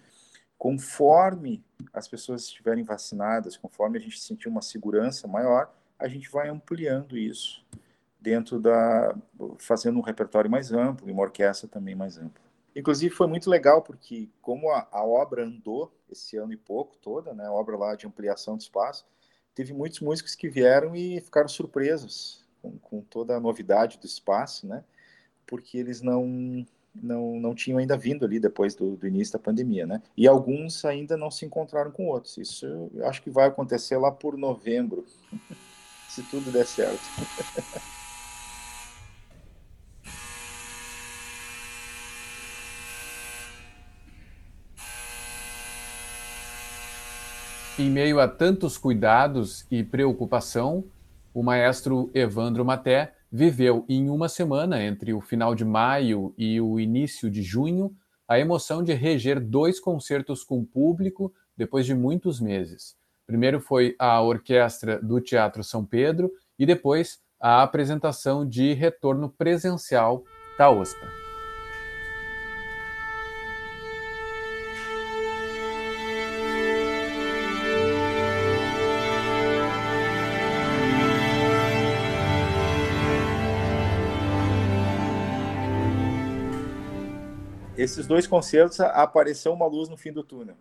Conforme 0.56 1.62
as 1.92 2.08
pessoas 2.08 2.44
estiverem 2.44 2.82
vacinadas, 2.82 3.56
conforme 3.56 3.98
a 3.98 4.00
gente 4.00 4.18
sentir 4.18 4.48
uma 4.48 4.62
segurança 4.62 5.28
maior, 5.28 5.72
a 5.98 6.08
gente 6.08 6.30
vai 6.30 6.48
ampliando 6.48 7.18
isso 7.18 7.64
dentro 8.20 8.58
da 8.58 9.14
fazendo 9.58 9.98
um 9.98 10.02
repertório 10.02 10.50
mais 10.50 10.72
amplo 10.72 11.08
e 11.08 11.12
uma 11.12 11.22
orquestra 11.22 11.68
também 11.68 11.94
mais 11.94 12.18
ampla. 12.18 12.47
Inclusive 12.78 13.12
foi 13.12 13.26
muito 13.26 13.50
legal 13.50 13.82
porque 13.82 14.28
como 14.40 14.70
a, 14.70 14.86
a 14.92 15.04
obra 15.04 15.44
andou 15.44 15.92
esse 16.08 16.36
ano 16.36 16.52
e 16.52 16.56
pouco 16.56 16.96
toda, 16.96 17.34
né, 17.34 17.44
a 17.44 17.52
obra 17.52 17.76
lá 17.76 17.96
de 17.96 18.06
ampliação 18.06 18.56
do 18.56 18.60
espaço, 18.60 19.04
teve 19.52 19.72
muitos 19.72 19.98
músicos 19.98 20.36
que 20.36 20.48
vieram 20.48 20.94
e 20.94 21.20
ficaram 21.20 21.48
surpresos 21.48 22.46
com, 22.62 22.78
com 22.78 23.00
toda 23.00 23.36
a 23.36 23.40
novidade 23.40 23.98
do 23.98 24.06
espaço, 24.06 24.64
né? 24.64 24.84
Porque 25.44 25.76
eles 25.76 26.00
não 26.00 26.64
não, 26.94 27.40
não 27.40 27.54
tinham 27.54 27.78
ainda 27.78 27.96
vindo 27.96 28.24
ali 28.24 28.38
depois 28.38 28.76
do, 28.76 28.96
do, 28.96 29.06
início 29.06 29.32
da 29.32 29.38
pandemia, 29.40 29.84
né? 29.84 30.00
E 30.16 30.28
alguns 30.28 30.84
ainda 30.84 31.16
não 31.16 31.32
se 31.32 31.44
encontraram 31.44 31.90
com 31.90 32.06
outros. 32.06 32.38
Isso 32.38 32.64
eu 32.94 33.06
acho 33.06 33.22
que 33.22 33.30
vai 33.30 33.48
acontecer 33.48 33.96
lá 33.96 34.12
por 34.12 34.36
novembro, 34.36 35.04
se 36.08 36.22
tudo 36.24 36.52
der 36.52 36.66
certo. 36.66 37.02
Em 47.78 47.88
meio 47.88 48.18
a 48.18 48.26
tantos 48.26 48.76
cuidados 48.76 49.64
e 49.70 49.84
preocupação, 49.84 50.84
o 51.32 51.44
maestro 51.44 52.10
Evandro 52.12 52.64
Maté 52.64 53.14
viveu 53.30 53.84
em 53.88 54.10
uma 54.10 54.28
semana, 54.28 54.82
entre 54.82 55.14
o 55.14 55.20
final 55.20 55.54
de 55.54 55.64
maio 55.64 56.34
e 56.36 56.60
o 56.60 56.80
início 56.80 57.30
de 57.30 57.40
junho, 57.40 57.94
a 58.26 58.36
emoção 58.36 58.82
de 58.82 58.92
reger 58.94 59.38
dois 59.38 59.78
concertos 59.78 60.42
com 60.42 60.64
público 60.64 61.32
depois 61.56 61.86
de 61.86 61.94
muitos 61.94 62.40
meses. 62.40 62.96
Primeiro 63.24 63.60
foi 63.60 63.94
a 63.96 64.20
orquestra 64.20 65.00
do 65.00 65.20
Teatro 65.20 65.62
São 65.62 65.84
Pedro 65.84 66.32
e 66.58 66.66
depois 66.66 67.20
a 67.40 67.62
apresentação 67.62 68.44
de 68.44 68.72
retorno 68.72 69.28
presencial 69.28 70.24
da 70.58 70.68
OSPA. 70.68 71.27
Esses 87.78 88.06
dois 88.06 88.26
concertos 88.26 88.80
apareceu 88.80 89.52
uma 89.52 89.66
luz 89.66 89.88
no 89.88 89.96
fim 89.96 90.12
do 90.12 90.24
túnel. 90.24 90.56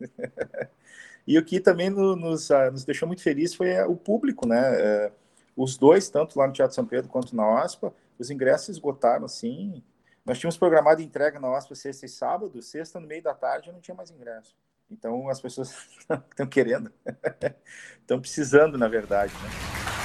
e 1.26 1.36
o 1.36 1.44
que 1.44 1.58
também 1.58 1.90
nos, 1.90 2.50
ah, 2.50 2.70
nos 2.70 2.84
deixou 2.84 3.08
muito 3.08 3.22
feliz 3.22 3.54
foi 3.54 3.76
o 3.82 3.96
público, 3.96 4.46
né? 4.46 4.60
É, 4.80 5.12
os 5.56 5.76
dois, 5.76 6.08
tanto 6.08 6.38
lá 6.38 6.46
no 6.46 6.52
Teatro 6.52 6.74
São 6.74 6.86
Pedro 6.86 7.10
quanto 7.10 7.34
na 7.34 7.64
OSPA, 7.64 7.92
os 8.18 8.30
ingressos 8.30 8.70
esgotaram 8.70 9.24
assim. 9.24 9.82
Nós 10.24 10.38
tínhamos 10.38 10.56
programado 10.56 11.02
entrega 11.02 11.40
na 11.40 11.50
OSPA 11.50 11.74
sexta 11.74 12.06
e 12.06 12.08
sábado, 12.08 12.62
sexta 12.62 13.00
no 13.00 13.06
meio 13.06 13.22
da 13.22 13.34
tarde 13.34 13.72
não 13.72 13.80
tinha 13.80 13.94
mais 13.94 14.10
ingresso. 14.10 14.56
Então 14.90 15.28
as 15.28 15.40
pessoas 15.40 15.74
estão 16.30 16.46
querendo, 16.46 16.92
estão 18.00 18.20
precisando, 18.20 18.78
na 18.78 18.86
verdade. 18.86 19.32
Né? 19.34 20.03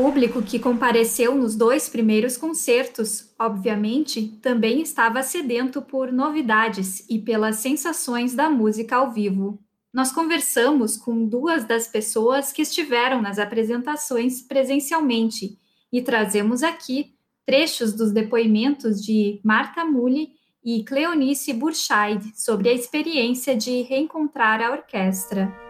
Público 0.00 0.40
que 0.40 0.58
compareceu 0.58 1.34
nos 1.34 1.54
dois 1.54 1.86
primeiros 1.86 2.38
concertos, 2.38 3.28
obviamente, 3.38 4.28
também 4.40 4.80
estava 4.80 5.22
sedento 5.22 5.82
por 5.82 6.10
novidades 6.10 7.04
e 7.06 7.18
pelas 7.18 7.56
sensações 7.56 8.34
da 8.34 8.48
música 8.48 8.96
ao 8.96 9.12
vivo. 9.12 9.58
Nós 9.92 10.10
conversamos 10.10 10.96
com 10.96 11.26
duas 11.26 11.66
das 11.66 11.86
pessoas 11.86 12.50
que 12.50 12.62
estiveram 12.62 13.20
nas 13.20 13.38
apresentações 13.38 14.40
presencialmente 14.40 15.58
e 15.92 16.00
trazemos 16.00 16.62
aqui 16.62 17.12
trechos 17.44 17.92
dos 17.92 18.10
depoimentos 18.10 19.04
de 19.04 19.38
Marta 19.44 19.84
Muli 19.84 20.30
e 20.64 20.82
Cleonice 20.82 21.52
Burscheid 21.52 22.32
sobre 22.34 22.70
a 22.70 22.72
experiência 22.72 23.54
de 23.54 23.82
reencontrar 23.82 24.62
a 24.62 24.70
orquestra. 24.70 25.69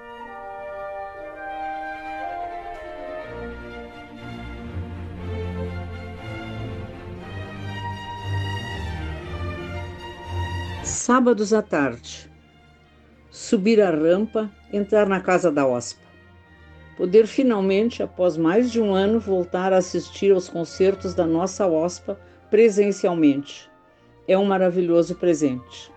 Sábados 11.12 11.52
à 11.52 11.61
tarde. 11.61 12.31
Subir 13.33 13.81
a 13.81 13.90
rampa, 13.90 14.49
entrar 14.73 15.09
na 15.09 15.21
casa 15.21 15.50
da 15.50 15.67
OSPA. 15.67 16.07
Poder 16.97 17.26
finalmente, 17.26 18.00
após 18.00 18.37
mais 18.37 18.71
de 18.71 18.81
um 18.81 18.95
ano, 18.95 19.19
voltar 19.19 19.73
a 19.73 19.79
assistir 19.79 20.31
aos 20.31 20.49
concertos 20.49 21.12
da 21.12 21.26
nossa 21.26 21.67
OSPA 21.67 22.17
presencialmente. 22.49 23.69
É 24.29 24.38
um 24.38 24.45
maravilhoso 24.45 25.17
presente. 25.17 25.90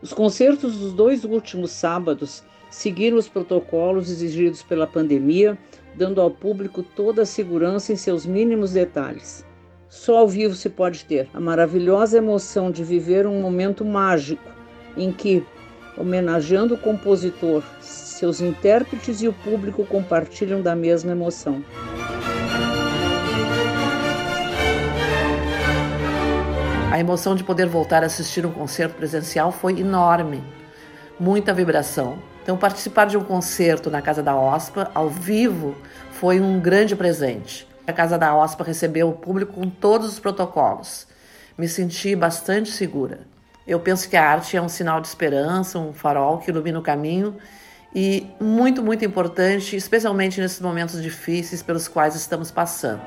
Os 0.00 0.12
concertos 0.12 0.78
dos 0.78 0.92
dois 0.92 1.24
últimos 1.24 1.72
sábados 1.72 2.44
seguiram 2.70 3.18
os 3.18 3.28
protocolos 3.28 4.08
exigidos 4.08 4.62
pela 4.62 4.86
pandemia, 4.86 5.58
dando 5.96 6.20
ao 6.20 6.30
público 6.30 6.84
toda 6.84 7.22
a 7.22 7.26
segurança 7.26 7.92
em 7.92 7.96
seus 7.96 8.24
mínimos 8.24 8.72
detalhes. 8.72 9.44
Só 9.88 10.18
ao 10.18 10.28
vivo 10.28 10.54
se 10.54 10.68
pode 10.68 11.04
ter 11.04 11.28
a 11.32 11.40
maravilhosa 11.40 12.18
emoção 12.18 12.70
de 12.70 12.84
viver 12.84 13.26
um 13.26 13.40
momento 13.40 13.84
mágico 13.84 14.50
em 14.96 15.10
que, 15.10 15.44
homenageando 15.96 16.74
o 16.74 16.78
compositor, 16.78 17.62
seus 17.80 18.40
intérpretes 18.40 19.22
e 19.22 19.28
o 19.28 19.32
público 19.32 19.86
compartilham 19.86 20.60
da 20.60 20.74
mesma 20.76 21.12
emoção. 21.12 21.64
A 26.92 27.00
emoção 27.00 27.34
de 27.34 27.44
poder 27.44 27.66
voltar 27.66 28.02
a 28.02 28.06
assistir 28.06 28.44
um 28.44 28.50
concerto 28.50 28.96
presencial 28.96 29.52
foi 29.52 29.78
enorme, 29.78 30.42
muita 31.18 31.54
vibração. 31.54 32.18
Então, 32.42 32.56
participar 32.56 33.06
de 33.06 33.16
um 33.16 33.22
concerto 33.22 33.88
na 33.88 34.02
Casa 34.02 34.22
da 34.22 34.36
OSPA, 34.36 34.90
ao 34.94 35.08
vivo, 35.08 35.76
foi 36.10 36.40
um 36.40 36.58
grande 36.58 36.96
presente. 36.96 37.67
A 37.88 37.92
Casa 37.94 38.18
da 38.18 38.36
OSPA 38.36 38.64
recebeu 38.64 39.08
o 39.08 39.14
público 39.14 39.54
com 39.54 39.70
todos 39.70 40.06
os 40.08 40.20
protocolos. 40.20 41.06
Me 41.56 41.66
senti 41.66 42.14
bastante 42.14 42.70
segura. 42.70 43.20
Eu 43.66 43.80
penso 43.80 44.10
que 44.10 44.16
a 44.16 44.30
arte 44.30 44.58
é 44.58 44.60
um 44.60 44.68
sinal 44.68 45.00
de 45.00 45.08
esperança, 45.08 45.78
um 45.78 45.94
farol 45.94 46.36
que 46.36 46.50
ilumina 46.50 46.78
o 46.78 46.82
caminho 46.82 47.38
e 47.94 48.26
muito, 48.38 48.82
muito 48.82 49.06
importante, 49.06 49.74
especialmente 49.74 50.38
nesses 50.38 50.60
momentos 50.60 51.02
difíceis 51.02 51.62
pelos 51.62 51.88
quais 51.88 52.14
estamos 52.14 52.50
passando. 52.50 53.00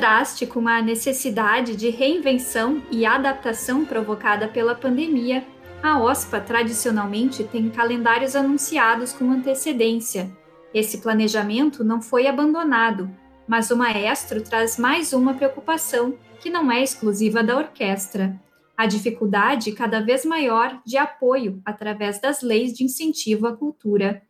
Contraste 0.00 0.46
com 0.46 0.66
a 0.66 0.80
necessidade 0.80 1.76
de 1.76 1.90
reinvenção 1.90 2.82
e 2.90 3.04
adaptação 3.04 3.84
provocada 3.84 4.48
pela 4.48 4.74
pandemia, 4.74 5.46
a 5.82 6.02
OSPA 6.02 6.40
tradicionalmente 6.40 7.44
tem 7.44 7.68
calendários 7.68 8.34
anunciados 8.34 9.12
com 9.12 9.30
antecedência. 9.30 10.30
Esse 10.72 11.02
planejamento 11.02 11.84
não 11.84 12.00
foi 12.00 12.26
abandonado, 12.26 13.10
mas 13.46 13.70
o 13.70 13.76
maestro 13.76 14.42
traz 14.42 14.78
mais 14.78 15.12
uma 15.12 15.34
preocupação 15.34 16.16
que 16.40 16.48
não 16.48 16.72
é 16.72 16.82
exclusiva 16.82 17.42
da 17.42 17.58
orquestra: 17.58 18.40
a 18.74 18.86
dificuldade 18.86 19.70
cada 19.72 20.00
vez 20.00 20.24
maior 20.24 20.80
de 20.82 20.96
apoio 20.96 21.60
através 21.62 22.18
das 22.18 22.40
leis 22.40 22.72
de 22.72 22.84
incentivo 22.84 23.46
à 23.46 23.54
cultura. 23.54 24.22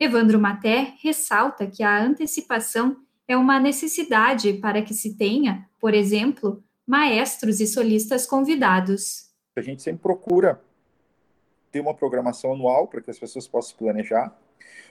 Evandro 0.00 0.40
Maté 0.40 0.94
ressalta 1.00 1.64
que 1.64 1.84
a 1.84 2.02
antecipação 2.02 2.96
é 3.28 3.36
uma 3.36 3.58
necessidade 3.60 4.54
para 4.54 4.82
que 4.82 4.94
se 4.94 5.16
tenha, 5.16 5.68
por 5.80 5.94
exemplo, 5.94 6.62
maestros 6.86 7.60
e 7.60 7.66
solistas 7.66 8.26
convidados. 8.26 9.30
A 9.56 9.60
gente 9.60 9.82
sempre 9.82 10.02
procura 10.02 10.60
ter 11.70 11.80
uma 11.80 11.94
programação 11.94 12.52
anual 12.52 12.86
para 12.86 13.00
que 13.00 13.10
as 13.10 13.18
pessoas 13.18 13.46
possam 13.46 13.76
planejar. 13.76 14.36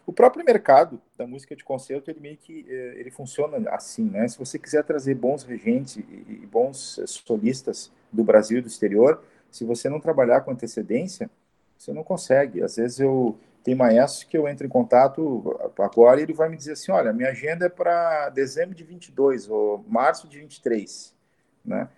O 0.06 0.12
próprio 0.12 0.44
mercado 0.44 1.00
da 1.16 1.28
música 1.28 1.56
de 1.56 1.64
concerto, 1.64 2.10
ele 2.10 2.20
meio 2.20 2.38
que 2.38 2.66
eh, 2.68 2.96
ele 2.98 3.12
funciona 3.12 3.70
assim, 3.70 4.06
né? 4.06 4.28
Se 4.28 4.38
você 4.38 4.58
quiser 4.58 4.84
trazer 4.84 5.14
bons 5.14 5.44
regentes 5.44 5.98
e 5.98 6.48
bons 6.52 7.00
solistas 7.06 7.92
do 8.12 8.24
Brasil 8.24 8.58
e 8.58 8.62
do 8.62 8.68
exterior, 8.68 9.24
se 9.52 9.64
você 9.64 9.90
não 9.90 10.00
trabalhar 10.00 10.42
com 10.42 10.52
antecedência, 10.52 11.30
você 11.78 11.94
não 11.94 12.04
consegue. 12.04 12.64
Às 12.64 12.78
vezes 12.78 13.00
eu 13.00 13.38
tem 13.64 13.76
maestros 13.76 14.24
que 14.24 14.38
eu 14.38 14.48
entro 14.48 14.66
em 14.66 14.70
contato 14.70 15.60
agora 15.80 16.20
e 16.20 16.24
ele 16.24 16.34
vai 16.34 16.50
me 16.50 16.58
dizer 16.58 16.74
assim, 16.74 16.92
olha, 16.92 17.14
minha 17.14 17.30
agenda 17.30 17.66
é 17.66 17.70
para 17.70 18.30
dezembro 18.30 18.76
de 18.76 18.84
22 18.84 19.50
ou 19.50 19.86
março 19.88 20.28
de 20.28 20.40
23, 20.40 21.14
né? 21.64 21.90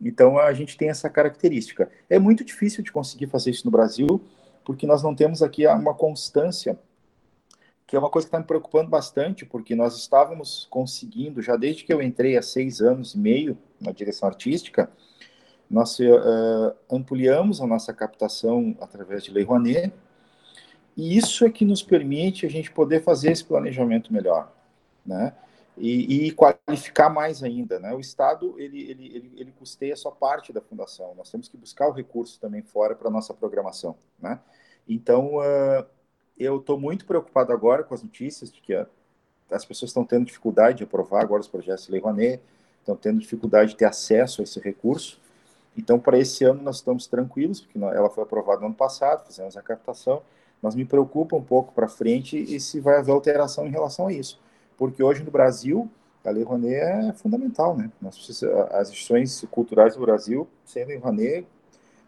Então 0.00 0.38
a 0.38 0.52
gente 0.52 0.78
tem 0.78 0.88
essa 0.88 1.10
característica. 1.10 1.90
É 2.08 2.18
muito 2.18 2.42
difícil 2.42 2.82
de 2.82 2.90
conseguir 2.90 3.26
fazer 3.26 3.50
isso 3.50 3.66
no 3.66 3.70
Brasil, 3.70 4.22
porque 4.64 4.86
nós 4.86 5.02
não 5.02 5.14
temos 5.14 5.42
aqui 5.42 5.66
uma 5.66 5.94
constância, 5.94 6.78
que 7.86 7.94
é 7.94 7.98
uma 7.98 8.08
coisa 8.08 8.26
que 8.26 8.28
está 8.28 8.38
me 8.38 8.46
preocupando 8.46 8.88
bastante, 8.88 9.44
porque 9.44 9.74
nós 9.74 9.96
estávamos 9.98 10.66
conseguindo, 10.70 11.42
já 11.42 11.54
desde 11.54 11.84
que 11.84 11.92
eu 11.92 12.00
entrei 12.00 12.38
há 12.38 12.42
seis 12.42 12.80
anos 12.80 13.14
e 13.14 13.18
meio 13.18 13.58
na 13.78 13.92
direção 13.92 14.26
artística, 14.26 14.90
nós 15.68 15.98
uh, 16.00 16.74
ampliamos 16.90 17.60
a 17.60 17.66
nossa 17.66 17.92
captação 17.92 18.76
através 18.80 19.22
de 19.22 19.30
Lei 19.30 19.44
Rouanet, 19.44 19.92
e 20.96 21.16
isso 21.16 21.44
é 21.44 21.50
que 21.50 21.64
nos 21.64 21.82
permite 21.82 22.46
a 22.46 22.50
gente 22.50 22.70
poder 22.70 23.02
fazer 23.02 23.32
esse 23.32 23.44
planejamento 23.44 24.12
melhor, 24.12 24.52
né? 25.04 25.34
E, 25.76 26.26
e 26.26 26.32
qualificar 26.32 27.08
mais 27.08 27.42
ainda, 27.42 27.78
né? 27.78 27.94
O 27.94 28.00
Estado 28.00 28.54
ele, 28.58 28.82
ele, 28.90 29.06
ele, 29.06 29.32
ele 29.36 29.52
custeia 29.52 29.96
só 29.96 30.10
parte 30.10 30.52
da 30.52 30.60
fundação. 30.60 31.14
Nós 31.14 31.30
temos 31.30 31.48
que 31.48 31.56
buscar 31.56 31.88
o 31.88 31.92
recurso 31.92 32.38
também 32.38 32.60
fora 32.60 32.94
para 32.94 33.08
nossa 33.08 33.32
programação, 33.32 33.96
né? 34.18 34.38
Então 34.88 35.36
uh, 35.36 35.86
eu 36.38 36.58
estou 36.58 36.78
muito 36.78 37.06
preocupado 37.06 37.52
agora 37.52 37.82
com 37.82 37.94
as 37.94 38.02
notícias 38.02 38.50
de 38.50 38.60
que 38.60 38.74
a, 38.74 38.86
as 39.50 39.64
pessoas 39.64 39.90
estão 39.90 40.04
tendo 40.04 40.26
dificuldade 40.26 40.78
de 40.78 40.84
aprovar 40.84 41.22
agora 41.22 41.40
os 41.40 41.48
projetos 41.48 41.86
de 41.86 41.92
Lei 41.92 42.00
Rouanet, 42.00 42.42
estão 42.80 42.96
tendo 42.96 43.18
dificuldade 43.18 43.70
de 43.70 43.76
ter 43.76 43.84
acesso 43.84 44.40
a 44.40 44.44
esse 44.44 44.58
recurso. 44.58 45.20
Então, 45.76 45.98
para 45.98 46.18
esse 46.18 46.44
ano, 46.44 46.62
nós 46.62 46.76
estamos 46.76 47.06
tranquilos, 47.06 47.60
porque 47.60 47.78
ela 47.78 48.10
foi 48.10 48.24
aprovada 48.24 48.60
no 48.60 48.66
ano 48.66 48.74
passado, 48.74 49.26
fizemos 49.26 49.56
a 49.56 49.62
captação, 49.62 50.22
mas 50.62 50.74
me 50.74 50.84
preocupa 50.84 51.36
um 51.36 51.42
pouco 51.42 51.72
para 51.72 51.88
frente 51.88 52.36
e 52.36 52.60
se 52.60 52.80
vai 52.80 52.98
haver 52.98 53.12
alteração 53.12 53.66
em 53.66 53.70
relação 53.70 54.08
a 54.08 54.12
isso. 54.12 54.40
Porque 54.76 55.02
hoje 55.02 55.22
no 55.22 55.30
Brasil, 55.30 55.90
a 56.24 56.30
Lei 56.30 56.42
Rouanet 56.42 56.74
é 56.74 57.12
fundamental, 57.12 57.76
né? 57.76 57.90
As 58.70 58.88
instituições 58.88 59.44
culturais 59.50 59.94
do 59.94 60.00
Brasil, 60.00 60.46
sem 60.64 60.84
Lei 60.84 60.98
Rouanet, 60.98 61.46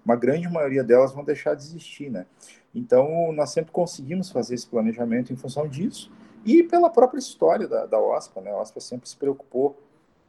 uma 0.05 0.17
grande 0.17 0.49
maioria 0.49 0.83
delas 0.83 1.13
vão 1.13 1.25
deixar 1.25 1.55
de 1.55 1.63
existir, 1.63 2.11
né? 2.11 2.27
Então, 2.75 3.33
nós 3.33 3.51
sempre 3.51 3.71
conseguimos 3.71 4.31
fazer 4.31 4.55
esse 4.55 4.67
planejamento 4.67 5.33
em 5.33 5.37
função 5.37 5.69
disso 5.69 6.11
e 6.45 6.63
pela 6.63 6.91
própria 6.91 7.19
história 7.19 7.69
da, 7.69 7.87
da 7.87 7.99
OSPA, 7.99 8.41
né? 8.41 8.51
A 8.51 8.61
OSPA 8.61 8.81
sempre 8.81 9.09
se 9.09 9.17
preocupou 9.17 9.79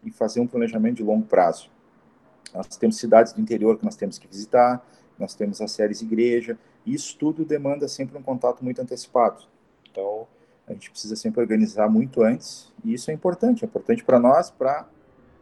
em 0.03 0.11
fazer 0.11 0.39
um 0.39 0.47
planejamento 0.47 0.97
de 0.97 1.03
longo 1.03 1.25
prazo. 1.25 1.69
Nós 2.53 2.67
temos 2.77 2.97
cidades 2.97 3.33
do 3.33 3.41
interior 3.41 3.77
que 3.77 3.85
nós 3.85 3.95
temos 3.95 4.17
que 4.17 4.27
visitar, 4.27 4.85
nós 5.17 5.33
temos 5.33 5.59
as 5.61 5.71
séries 5.71 6.01
igreja, 6.01 6.57
isso 6.85 7.17
tudo 7.17 7.45
demanda 7.45 7.87
sempre 7.87 8.17
um 8.17 8.21
contato 8.21 8.63
muito 8.63 8.81
antecipado. 8.81 9.43
Então, 9.89 10.27
a 10.67 10.73
gente 10.73 10.89
precisa 10.89 11.15
sempre 11.15 11.41
organizar 11.41 11.89
muito 11.89 12.21
antes, 12.21 12.71
e 12.83 12.93
isso 12.93 13.11
é 13.11 13.13
importante, 13.13 13.63
é 13.63 13.67
importante 13.67 14.03
para 14.03 14.19
nós, 14.19 14.49
para 14.49 14.87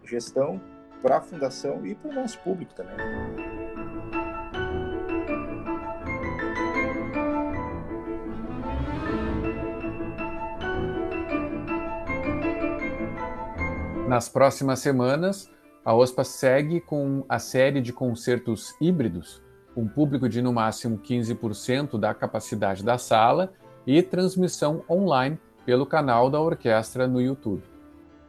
gestão, 0.04 0.60
para 1.02 1.18
a 1.18 1.22
fundação 1.22 1.86
e 1.86 1.96
para 1.96 2.12
o 2.12 2.14
nosso 2.14 2.40
público 2.40 2.74
também. 2.74 2.96
Nas 14.08 14.28
próximas 14.28 14.80
semanas, 14.80 15.50
a 15.86 15.96
OSPA 15.96 16.24
segue 16.26 16.82
com 16.82 17.24
a 17.30 17.40
série 17.40 17.80
de 17.80 17.94
concertos 17.94 18.76
híbridos 18.82 19.42
um 19.76 19.88
público 19.88 20.28
de 20.28 20.42
no 20.42 20.52
máximo 20.52 20.98
15% 20.98 22.00
da 22.00 22.14
capacidade 22.14 22.84
da 22.84 22.98
sala 22.98 23.54
e 23.86 24.02
transmissão 24.02 24.84
online 24.90 25.40
pelo 25.66 25.86
canal 25.86 26.30
da 26.30 26.40
orquestra 26.40 27.08
no 27.08 27.22
YouTube. 27.22 27.64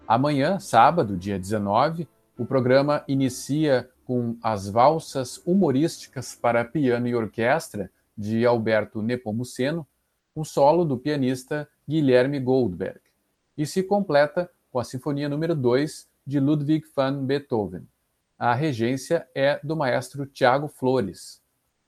Amanhã, 0.06 0.58
sábado, 0.58 1.16
dia 1.16 1.38
19, 1.38 2.08
o 2.38 2.44
programa 2.44 3.04
inicia 3.06 3.88
com 4.04 4.36
as 4.42 4.68
valsas 4.68 5.40
humorísticas 5.46 6.34
para 6.34 6.64
piano 6.64 7.06
e 7.06 7.14
orquestra 7.14 7.90
de 8.16 8.44
Alberto 8.44 9.00
Nepomuceno, 9.00 9.86
um 10.34 10.44
solo 10.44 10.84
do 10.84 10.98
pianista 10.98 11.68
Guilherme 11.88 12.38
Goldberg, 12.40 13.00
e 13.56 13.66
se 13.66 13.82
completa 13.82 14.50
com 14.70 14.78
a 14.78 14.84
Sinfonia 14.84 15.28
número 15.28 15.54
2 15.54 16.08
de 16.26 16.40
Ludwig 16.40 16.84
van 16.94 17.24
Beethoven. 17.24 17.86
A 18.44 18.54
regência 18.54 19.24
é 19.36 19.60
do 19.62 19.76
maestro 19.76 20.26
Tiago 20.26 20.66
Flores. 20.66 21.40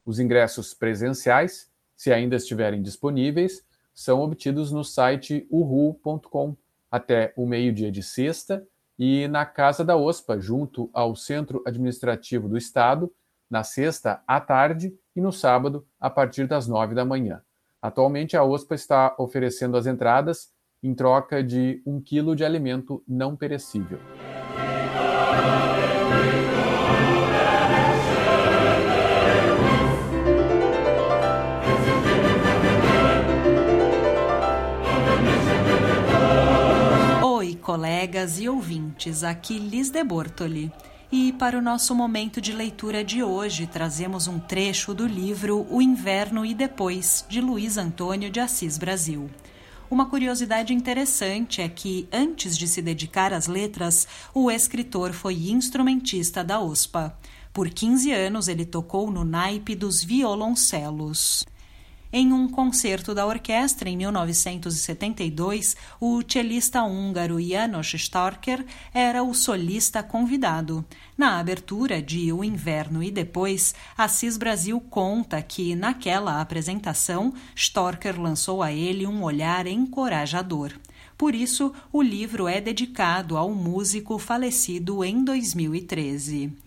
Os 0.07 0.21
ingressos 0.21 0.73
presenciais, 0.73 1.69
se 1.97 2.13
ainda 2.13 2.37
estiverem 2.37 2.81
disponíveis, 2.81 3.67
são 3.93 4.21
obtidos 4.21 4.71
no 4.71 4.85
site 4.85 5.49
uhu.com 5.51 6.57
até 6.89 7.33
o 7.37 7.45
meio-dia 7.45 7.91
de 7.91 8.05
sexta 8.05 8.65
e 8.97 9.27
na 9.27 9.45
Casa 9.45 9.85
da 9.85 9.97
OSPA, 9.97 10.39
junto 10.39 10.89
ao 10.93 11.17
Centro 11.17 11.61
Administrativo 11.67 12.49
do 12.49 12.57
Estado, 12.57 13.13
na 13.51 13.65
sexta 13.65 14.23
à 14.25 14.41
tarde 14.41 14.97
e 15.17 15.21
no 15.21 15.33
sábado, 15.33 15.85
a 15.99 16.09
partir 16.09 16.47
das 16.47 16.69
nove 16.69 16.95
da 16.95 17.05
manhã. 17.05 17.43
Atualmente, 17.83 18.37
a 18.37 18.45
OSPA 18.45 18.77
está 18.77 19.17
oferecendo 19.19 19.77
as 19.77 19.89
entradas 19.89 20.53
em 20.81 20.95
troca 20.95 21.43
de 21.43 21.83
um 21.85 22.01
quilo 22.01 22.37
de 22.37 22.45
alimento 22.45 23.03
não 23.09 23.35
perecível. 23.35 23.99
Colegas 38.25 38.39
e 38.39 38.49
ouvintes, 38.49 39.23
aqui 39.23 39.59
Liz 39.59 39.91
de 39.91 40.03
Bortoli. 40.03 40.73
E 41.13 41.33
para 41.35 41.59
o 41.59 41.63
nosso 41.63 41.95
momento 41.95 42.41
de 42.41 42.53
leitura 42.53 43.05
de 43.05 43.23
hoje, 43.23 43.67
trazemos 43.67 44.27
um 44.27 44.39
trecho 44.39 44.95
do 44.95 45.07
livro 45.07 45.67
O 45.71 45.83
Inverno 45.83 46.45
e 46.45 46.55
Depois, 46.55 47.25
de 47.29 47.41
Luiz 47.41 47.77
Antônio 47.77 48.31
de 48.31 48.41
Assis 48.41 48.79
Brasil. 48.79 49.29
Uma 49.91 50.07
curiosidade 50.07 50.73
interessante 50.73 51.61
é 51.61 51.69
que, 51.69 52.09
antes 52.11 52.57
de 52.57 52.67
se 52.67 52.81
dedicar 52.81 53.33
às 53.33 53.47
letras, 53.47 54.09
o 54.33 54.51
escritor 54.51 55.13
foi 55.13 55.51
instrumentista 55.51 56.43
da 56.43 56.59
OSPA. 56.59 57.15
Por 57.53 57.69
15 57.69 58.11
anos, 58.11 58.49
ele 58.49 58.65
tocou 58.65 59.11
no 59.11 59.23
naipe 59.23 59.75
dos 59.75 60.03
violoncelos. 60.03 61.45
Em 62.17 62.33
um 62.33 62.47
concerto 62.47 63.13
da 63.13 63.27
orquestra 63.27 63.89
em 63.91 63.97
1972, 63.97 65.77
o 66.01 66.23
cellista 66.23 66.85
húngaro 66.85 67.43
Janos 67.43 67.93
Storker 67.93 68.65
era 68.95 69.25
o 69.25 69.35
solista 69.35 70.01
convidado. 70.01 70.85
Na 71.19 71.41
abertura 71.41 72.01
de 72.01 72.33
O 72.33 72.45
Inverno 72.45 73.03
e 73.03 73.11
Depois, 73.11 73.75
Assis 73.99 74.37
Brasil 74.37 74.81
conta 74.81 75.43
que, 75.43 75.75
naquela 75.75 76.41
apresentação, 76.41 77.35
Storker 77.53 78.21
lançou 78.21 78.63
a 78.63 78.73
ele 78.73 79.09
um 79.09 79.25
olhar 79.25 79.67
encorajador. 79.67 80.71
Por 81.19 81.35
isso, 81.35 81.73
o 81.93 82.01
livro 82.01 82.47
é 82.47 82.61
dedicado 82.61 83.37
ao 83.37 83.51
músico 83.51 84.21
falecido 84.21 85.03
em 85.03 85.25
2013. 85.25 86.64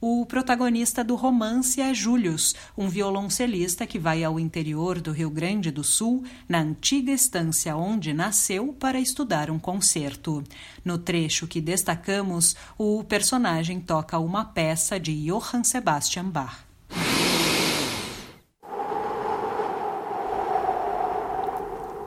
O 0.00 0.24
protagonista 0.24 1.02
do 1.02 1.16
romance 1.16 1.80
é 1.80 1.92
Július, 1.92 2.54
um 2.76 2.88
violoncelista 2.88 3.84
que 3.84 3.98
vai 3.98 4.22
ao 4.22 4.38
interior 4.38 5.00
do 5.00 5.10
Rio 5.10 5.28
Grande 5.28 5.72
do 5.72 5.82
Sul, 5.82 6.22
na 6.48 6.60
antiga 6.60 7.10
estância 7.10 7.76
onde 7.76 8.12
nasceu, 8.12 8.72
para 8.78 9.00
estudar 9.00 9.50
um 9.50 9.58
concerto. 9.58 10.44
No 10.84 10.98
trecho 10.98 11.48
que 11.48 11.60
destacamos, 11.60 12.54
o 12.78 13.02
personagem 13.02 13.80
toca 13.80 14.20
uma 14.20 14.44
peça 14.44 15.00
de 15.00 15.12
Johann 15.26 15.64
Sebastian 15.64 16.26
Bach. 16.26 16.64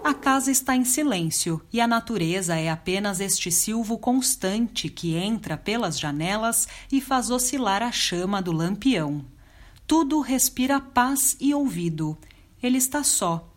A 0.03 0.13
casa 0.15 0.49
está 0.49 0.75
em 0.75 0.83
silêncio 0.83 1.61
e 1.71 1.79
a 1.79 1.87
natureza 1.87 2.55
é 2.55 2.69
apenas 2.69 3.19
este 3.19 3.51
silvo 3.51 3.97
constante 3.99 4.89
que 4.89 5.15
entra 5.15 5.55
pelas 5.55 5.99
janelas 5.99 6.67
e 6.91 6.99
faz 6.99 7.29
oscilar 7.29 7.83
a 7.83 7.91
chama 7.91 8.41
do 8.41 8.51
lampião. 8.51 9.23
Tudo 9.85 10.19
respira 10.19 10.79
paz 10.79 11.37
e 11.39 11.53
ouvido. 11.53 12.17
Ele 12.61 12.77
está 12.77 13.03
só. 13.03 13.47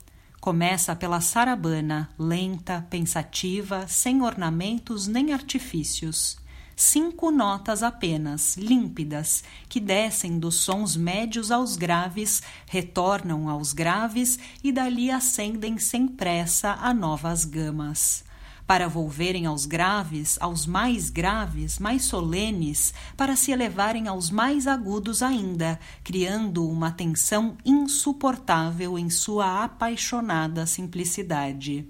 Começa 0.40 0.94
pela 0.94 1.20
sarabana, 1.22 2.10
lenta, 2.18 2.86
pensativa, 2.90 3.86
sem 3.88 4.20
ornamentos 4.20 5.06
nem 5.06 5.32
artifícios 5.32 6.43
cinco 6.76 7.30
notas 7.30 7.82
apenas, 7.82 8.56
límpidas, 8.56 9.44
que 9.68 9.80
descem 9.80 10.38
dos 10.38 10.56
sons 10.56 10.96
médios 10.96 11.50
aos 11.50 11.76
graves, 11.76 12.42
retornam 12.66 13.48
aos 13.48 13.72
graves 13.72 14.38
e 14.62 14.72
dali 14.72 15.10
ascendem 15.10 15.78
sem 15.78 16.06
pressa 16.06 16.72
a 16.80 16.92
novas 16.92 17.44
gamas. 17.44 18.24
Para 18.66 18.88
volverem 18.88 19.44
aos 19.44 19.66
graves, 19.66 20.38
aos 20.40 20.66
mais 20.66 21.10
graves, 21.10 21.78
mais 21.78 22.04
solenes, 22.04 22.94
para 23.14 23.36
se 23.36 23.52
elevarem 23.52 24.08
aos 24.08 24.30
mais 24.30 24.66
agudos 24.66 25.22
ainda, 25.22 25.78
criando 26.02 26.66
uma 26.66 26.90
tensão 26.90 27.58
insuportável 27.62 28.98
em 28.98 29.10
sua 29.10 29.64
apaixonada 29.64 30.64
simplicidade. 30.64 31.86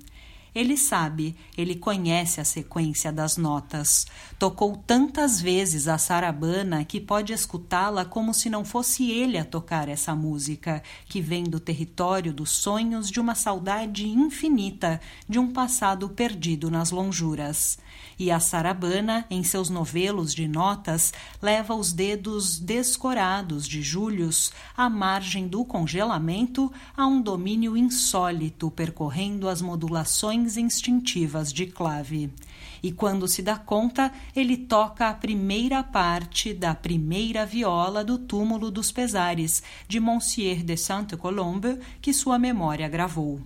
Ele 0.55 0.77
sabe, 0.77 1.35
ele 1.59 1.75
conhece 1.75 2.41
a 2.41 2.45
sequência 2.45 3.13
das 3.13 3.37
notas. 3.37 4.07
Tocou 4.39 4.77
tantas 4.77 5.41
vezes 5.41 5.89
a 5.89 5.99
sarabana 5.99 6.85
que 6.85 7.01
pode 7.01 7.33
escutá-la 7.33 8.05
como 8.05 8.33
se 8.33 8.49
não 8.49 8.65
fosse 8.65 9.11
ele 9.11 9.37
a 9.37 9.45
tocar 9.45 9.89
essa 9.89 10.15
música, 10.15 10.83
que 11.07 11.21
vem 11.21 11.45
do 11.45 11.59
território 11.59 12.33
dos 12.33 12.51
sonhos 12.51 13.11
de 13.11 13.19
uma 13.19 13.35
saudade 13.35 14.07
infinita, 14.07 15.01
de 15.29 15.39
um 15.39 15.53
passado 15.53 16.09
perdido 16.09 16.71
nas 16.71 16.91
lonjuras 16.91 17.79
e 18.19 18.31
a 18.31 18.39
sarabana, 18.39 19.25
em 19.31 19.43
seus 19.43 19.69
novelos 19.69 20.35
de 20.35 20.47
notas, 20.47 21.13
leva 21.43 21.75
os 21.75 21.93
dedos 21.93 22.59
descorados 22.59 23.67
de 23.67 23.83
Július 23.83 24.53
à 24.77 24.89
margem 24.89 25.49
do 25.49 25.65
congelamento 25.65 26.73
a 26.97 27.07
um 27.07 27.21
domínio 27.21 27.77
insólito 27.77 28.71
percorrendo 28.71 29.49
as 29.49 29.61
modulações 29.61 30.44
instintivas 30.57 31.53
de 31.53 31.67
clave. 31.67 32.31
E 32.83 32.93
quando 32.93 33.27
se 33.27 33.43
dá 33.43 33.57
conta, 33.57 34.13
ele 34.37 34.57
toca 34.57 35.09
a 35.09 35.15
primeira 35.15 35.83
parte 35.83 36.53
da 36.53 36.75
primeira 36.75 37.47
viola 37.47 38.05
do 38.05 38.19
Túmulo 38.19 38.71
dos 38.71 38.93
Pesares, 38.93 39.63
de 39.89 39.99
Monsieur 39.99 40.63
de 40.63 40.77
Sainte-Colombe, 40.77 41.79
que 42.01 42.13
sua 42.13 42.39
memória 42.39 42.89
gravou 42.89 43.41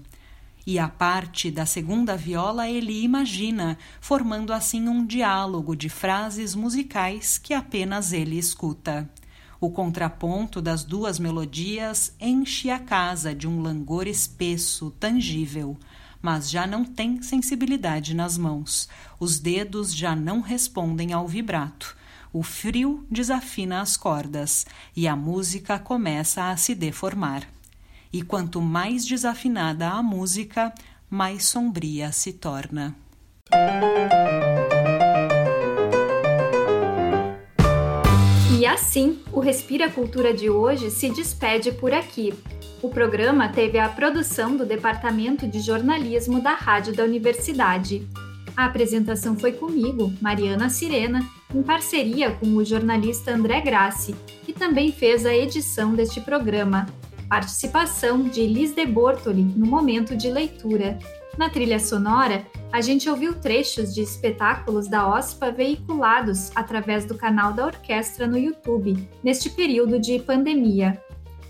e 0.69 0.79
a 0.79 0.87
parte 0.87 1.51
da 1.51 1.65
segunda 1.65 2.15
viola 2.15 2.69
ele 2.69 3.03
imagina, 3.03 3.79
formando 4.03 4.53
assim 4.53 4.87
um 4.87 5.07
diálogo 5.07 5.75
de 5.75 5.89
frases 5.89 6.55
musicais 6.55 7.39
que 7.39 7.55
apenas 7.55 8.13
ele 8.13 8.39
escuta. 8.39 9.09
O 9.59 9.71
contraponto 9.71 10.61
das 10.61 10.85
duas 10.85 11.19
melodias 11.19 12.15
enche 12.21 12.69
a 12.69 12.79
casa 12.79 13.35
de 13.35 13.49
um 13.49 13.63
langor 13.63 14.07
espesso, 14.07 14.91
tangível, 15.01 15.75
mas 16.21 16.51
já 16.51 16.67
não 16.67 16.85
tem 16.85 17.23
sensibilidade 17.23 18.15
nas 18.15 18.37
mãos. 18.37 18.89
Os 19.21 19.39
dedos 19.39 19.95
já 19.95 20.17
não 20.17 20.41
respondem 20.41 21.13
ao 21.13 21.27
vibrato. 21.27 21.97
O 22.33 22.43
frio 22.43 23.07
desafina 23.11 23.81
as 23.81 23.97
cordas 23.97 24.67
e 24.95 25.09
a 25.09 25.17
música 25.17 25.79
começa 25.79 26.51
a 26.51 26.57
se 26.57 26.75
deformar 26.75 27.47
e 28.13 28.23
quanto 28.23 28.61
mais 28.61 29.05
desafinada 29.07 29.89
a 29.89 30.03
música, 30.03 30.73
mais 31.11 31.45
sombria 31.45 32.13
se 32.13 32.33
torna. 32.33 32.95
E 38.59 38.67
assim, 38.67 39.21
o 39.33 39.41
Respira 39.41 39.91
Cultura 39.91 40.35
de 40.35 40.51
hoje 40.51 40.91
se 40.91 41.11
despede 41.11 41.73
por 41.73 41.93
aqui. 41.93 42.35
O 42.81 42.89
programa 42.89 43.49
teve 43.49 43.77
a 43.77 43.89
produção 43.89 44.57
do 44.57 44.65
Departamento 44.65 45.49
de 45.49 45.61
Jornalismo 45.61 46.41
da 46.41 46.53
Rádio 46.53 46.95
da 46.95 47.03
Universidade. 47.03 48.07
A 48.57 48.67
apresentação 48.67 49.37
foi 49.37 49.53
comigo, 49.53 50.13
Mariana 50.21 50.71
Sirena, 50.71 51.29
em 51.53 51.61
parceria 51.61 52.31
com 52.31 52.47
o 52.55 52.65
jornalista 52.65 53.33
André 53.35 53.61
Grassi, 53.63 54.15
que 54.45 54.53
também 54.53 54.93
fez 54.93 55.27
a 55.27 55.35
edição 55.35 55.93
deste 55.93 56.21
programa. 56.21 56.87
Participação 57.29 58.23
de 58.23 58.47
Liz 58.47 58.73
de 58.73 58.87
Bortoli 58.87 59.43
no 59.43 59.67
momento 59.67 60.17
de 60.17 60.31
leitura. 60.31 61.01
Na 61.37 61.51
trilha 61.51 61.81
sonora, 61.81 62.47
a 62.73 62.81
gente 62.81 63.11
ouviu 63.11 63.35
trechos 63.35 63.93
de 63.93 64.03
espetáculos 64.03 64.89
da 64.89 65.09
OSPA 65.09 65.51
veiculados 65.51 66.53
através 66.55 67.05
do 67.05 67.17
canal 67.17 67.53
da 67.53 67.67
orquestra 67.67 68.27
no 68.27 68.39
YouTube, 68.39 69.09
neste 69.23 69.51
período 69.51 69.99
de 69.99 70.21
pandemia. 70.21 71.03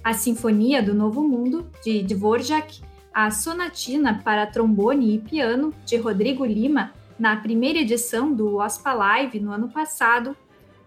A 0.08 0.14
Sinfonia 0.14 0.82
do 0.82 0.94
Novo 0.94 1.22
Mundo, 1.22 1.70
de 1.84 2.02
Dvorak, 2.02 2.80
a 3.12 3.30
Sonatina 3.30 4.22
para 4.24 4.46
Trombone 4.46 5.14
e 5.14 5.18
Piano, 5.18 5.74
de 5.84 5.98
Rodrigo 5.98 6.46
Lima, 6.46 6.94
na 7.18 7.36
primeira 7.36 7.80
edição 7.80 8.32
do 8.32 8.56
OSPA 8.56 8.94
Live 8.94 9.38
no 9.38 9.52
ano 9.52 9.68
passado, 9.68 10.34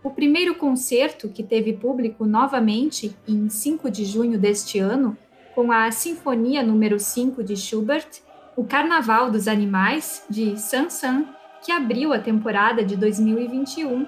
o 0.04 0.10
primeiro 0.10 0.56
concerto, 0.56 1.30
que 1.30 1.44
teve 1.44 1.72
público 1.72 2.26
novamente 2.26 3.16
em 3.28 3.48
5 3.48 3.92
de 3.92 4.06
junho 4.06 4.40
deste 4.40 4.80
ano, 4.80 5.16
com 5.54 5.72
a 5.72 5.92
Sinfonia 5.92 6.64
número 6.64 7.00
5 7.00 7.44
de 7.44 7.56
Schubert, 7.56 8.24
o 8.58 8.64
Carnaval 8.64 9.30
dos 9.30 9.48
Animais, 9.48 10.26
de 10.32 10.60
Sansan, 10.60 11.28
que 11.64 11.72
abriu 11.72 12.12
a 12.12 12.18
temporada 12.18 12.84
de 12.84 12.96
2021, 12.96 14.04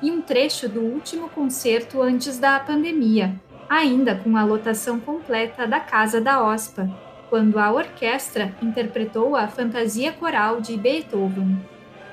e 0.00 0.08
um 0.12 0.20
trecho 0.22 0.68
do 0.68 0.82
último 0.82 1.28
concerto 1.30 2.00
antes 2.00 2.38
da 2.38 2.60
pandemia, 2.60 3.40
ainda 3.68 4.14
com 4.14 4.36
a 4.36 4.44
lotação 4.44 5.00
completa 5.00 5.66
da 5.66 5.80
Casa 5.80 6.20
da 6.20 6.44
OSPA, 6.44 6.90
quando 7.28 7.58
a 7.58 7.72
orquestra 7.72 8.54
interpretou 8.60 9.34
a 9.34 9.48
Fantasia 9.48 10.12
Coral 10.12 10.60
de 10.60 10.76
Beethoven. 10.76 11.58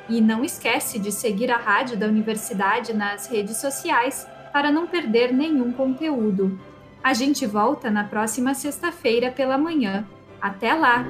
E 0.07 0.21
não 0.21 0.43
esquece 0.43 0.97
de 0.97 1.11
seguir 1.11 1.51
a 1.51 1.57
rádio 1.57 1.97
da 1.97 2.07
universidade 2.07 2.93
nas 2.93 3.27
redes 3.27 3.57
sociais 3.57 4.27
para 4.51 4.71
não 4.71 4.87
perder 4.87 5.33
nenhum 5.33 5.71
conteúdo. 5.71 6.59
A 7.03 7.13
gente 7.13 7.45
volta 7.45 7.91
na 7.91 8.03
próxima 8.03 8.53
sexta-feira 8.53 9.31
pela 9.31 9.57
manhã. 9.57 10.05
Até 10.41 10.73
lá! 10.73 11.05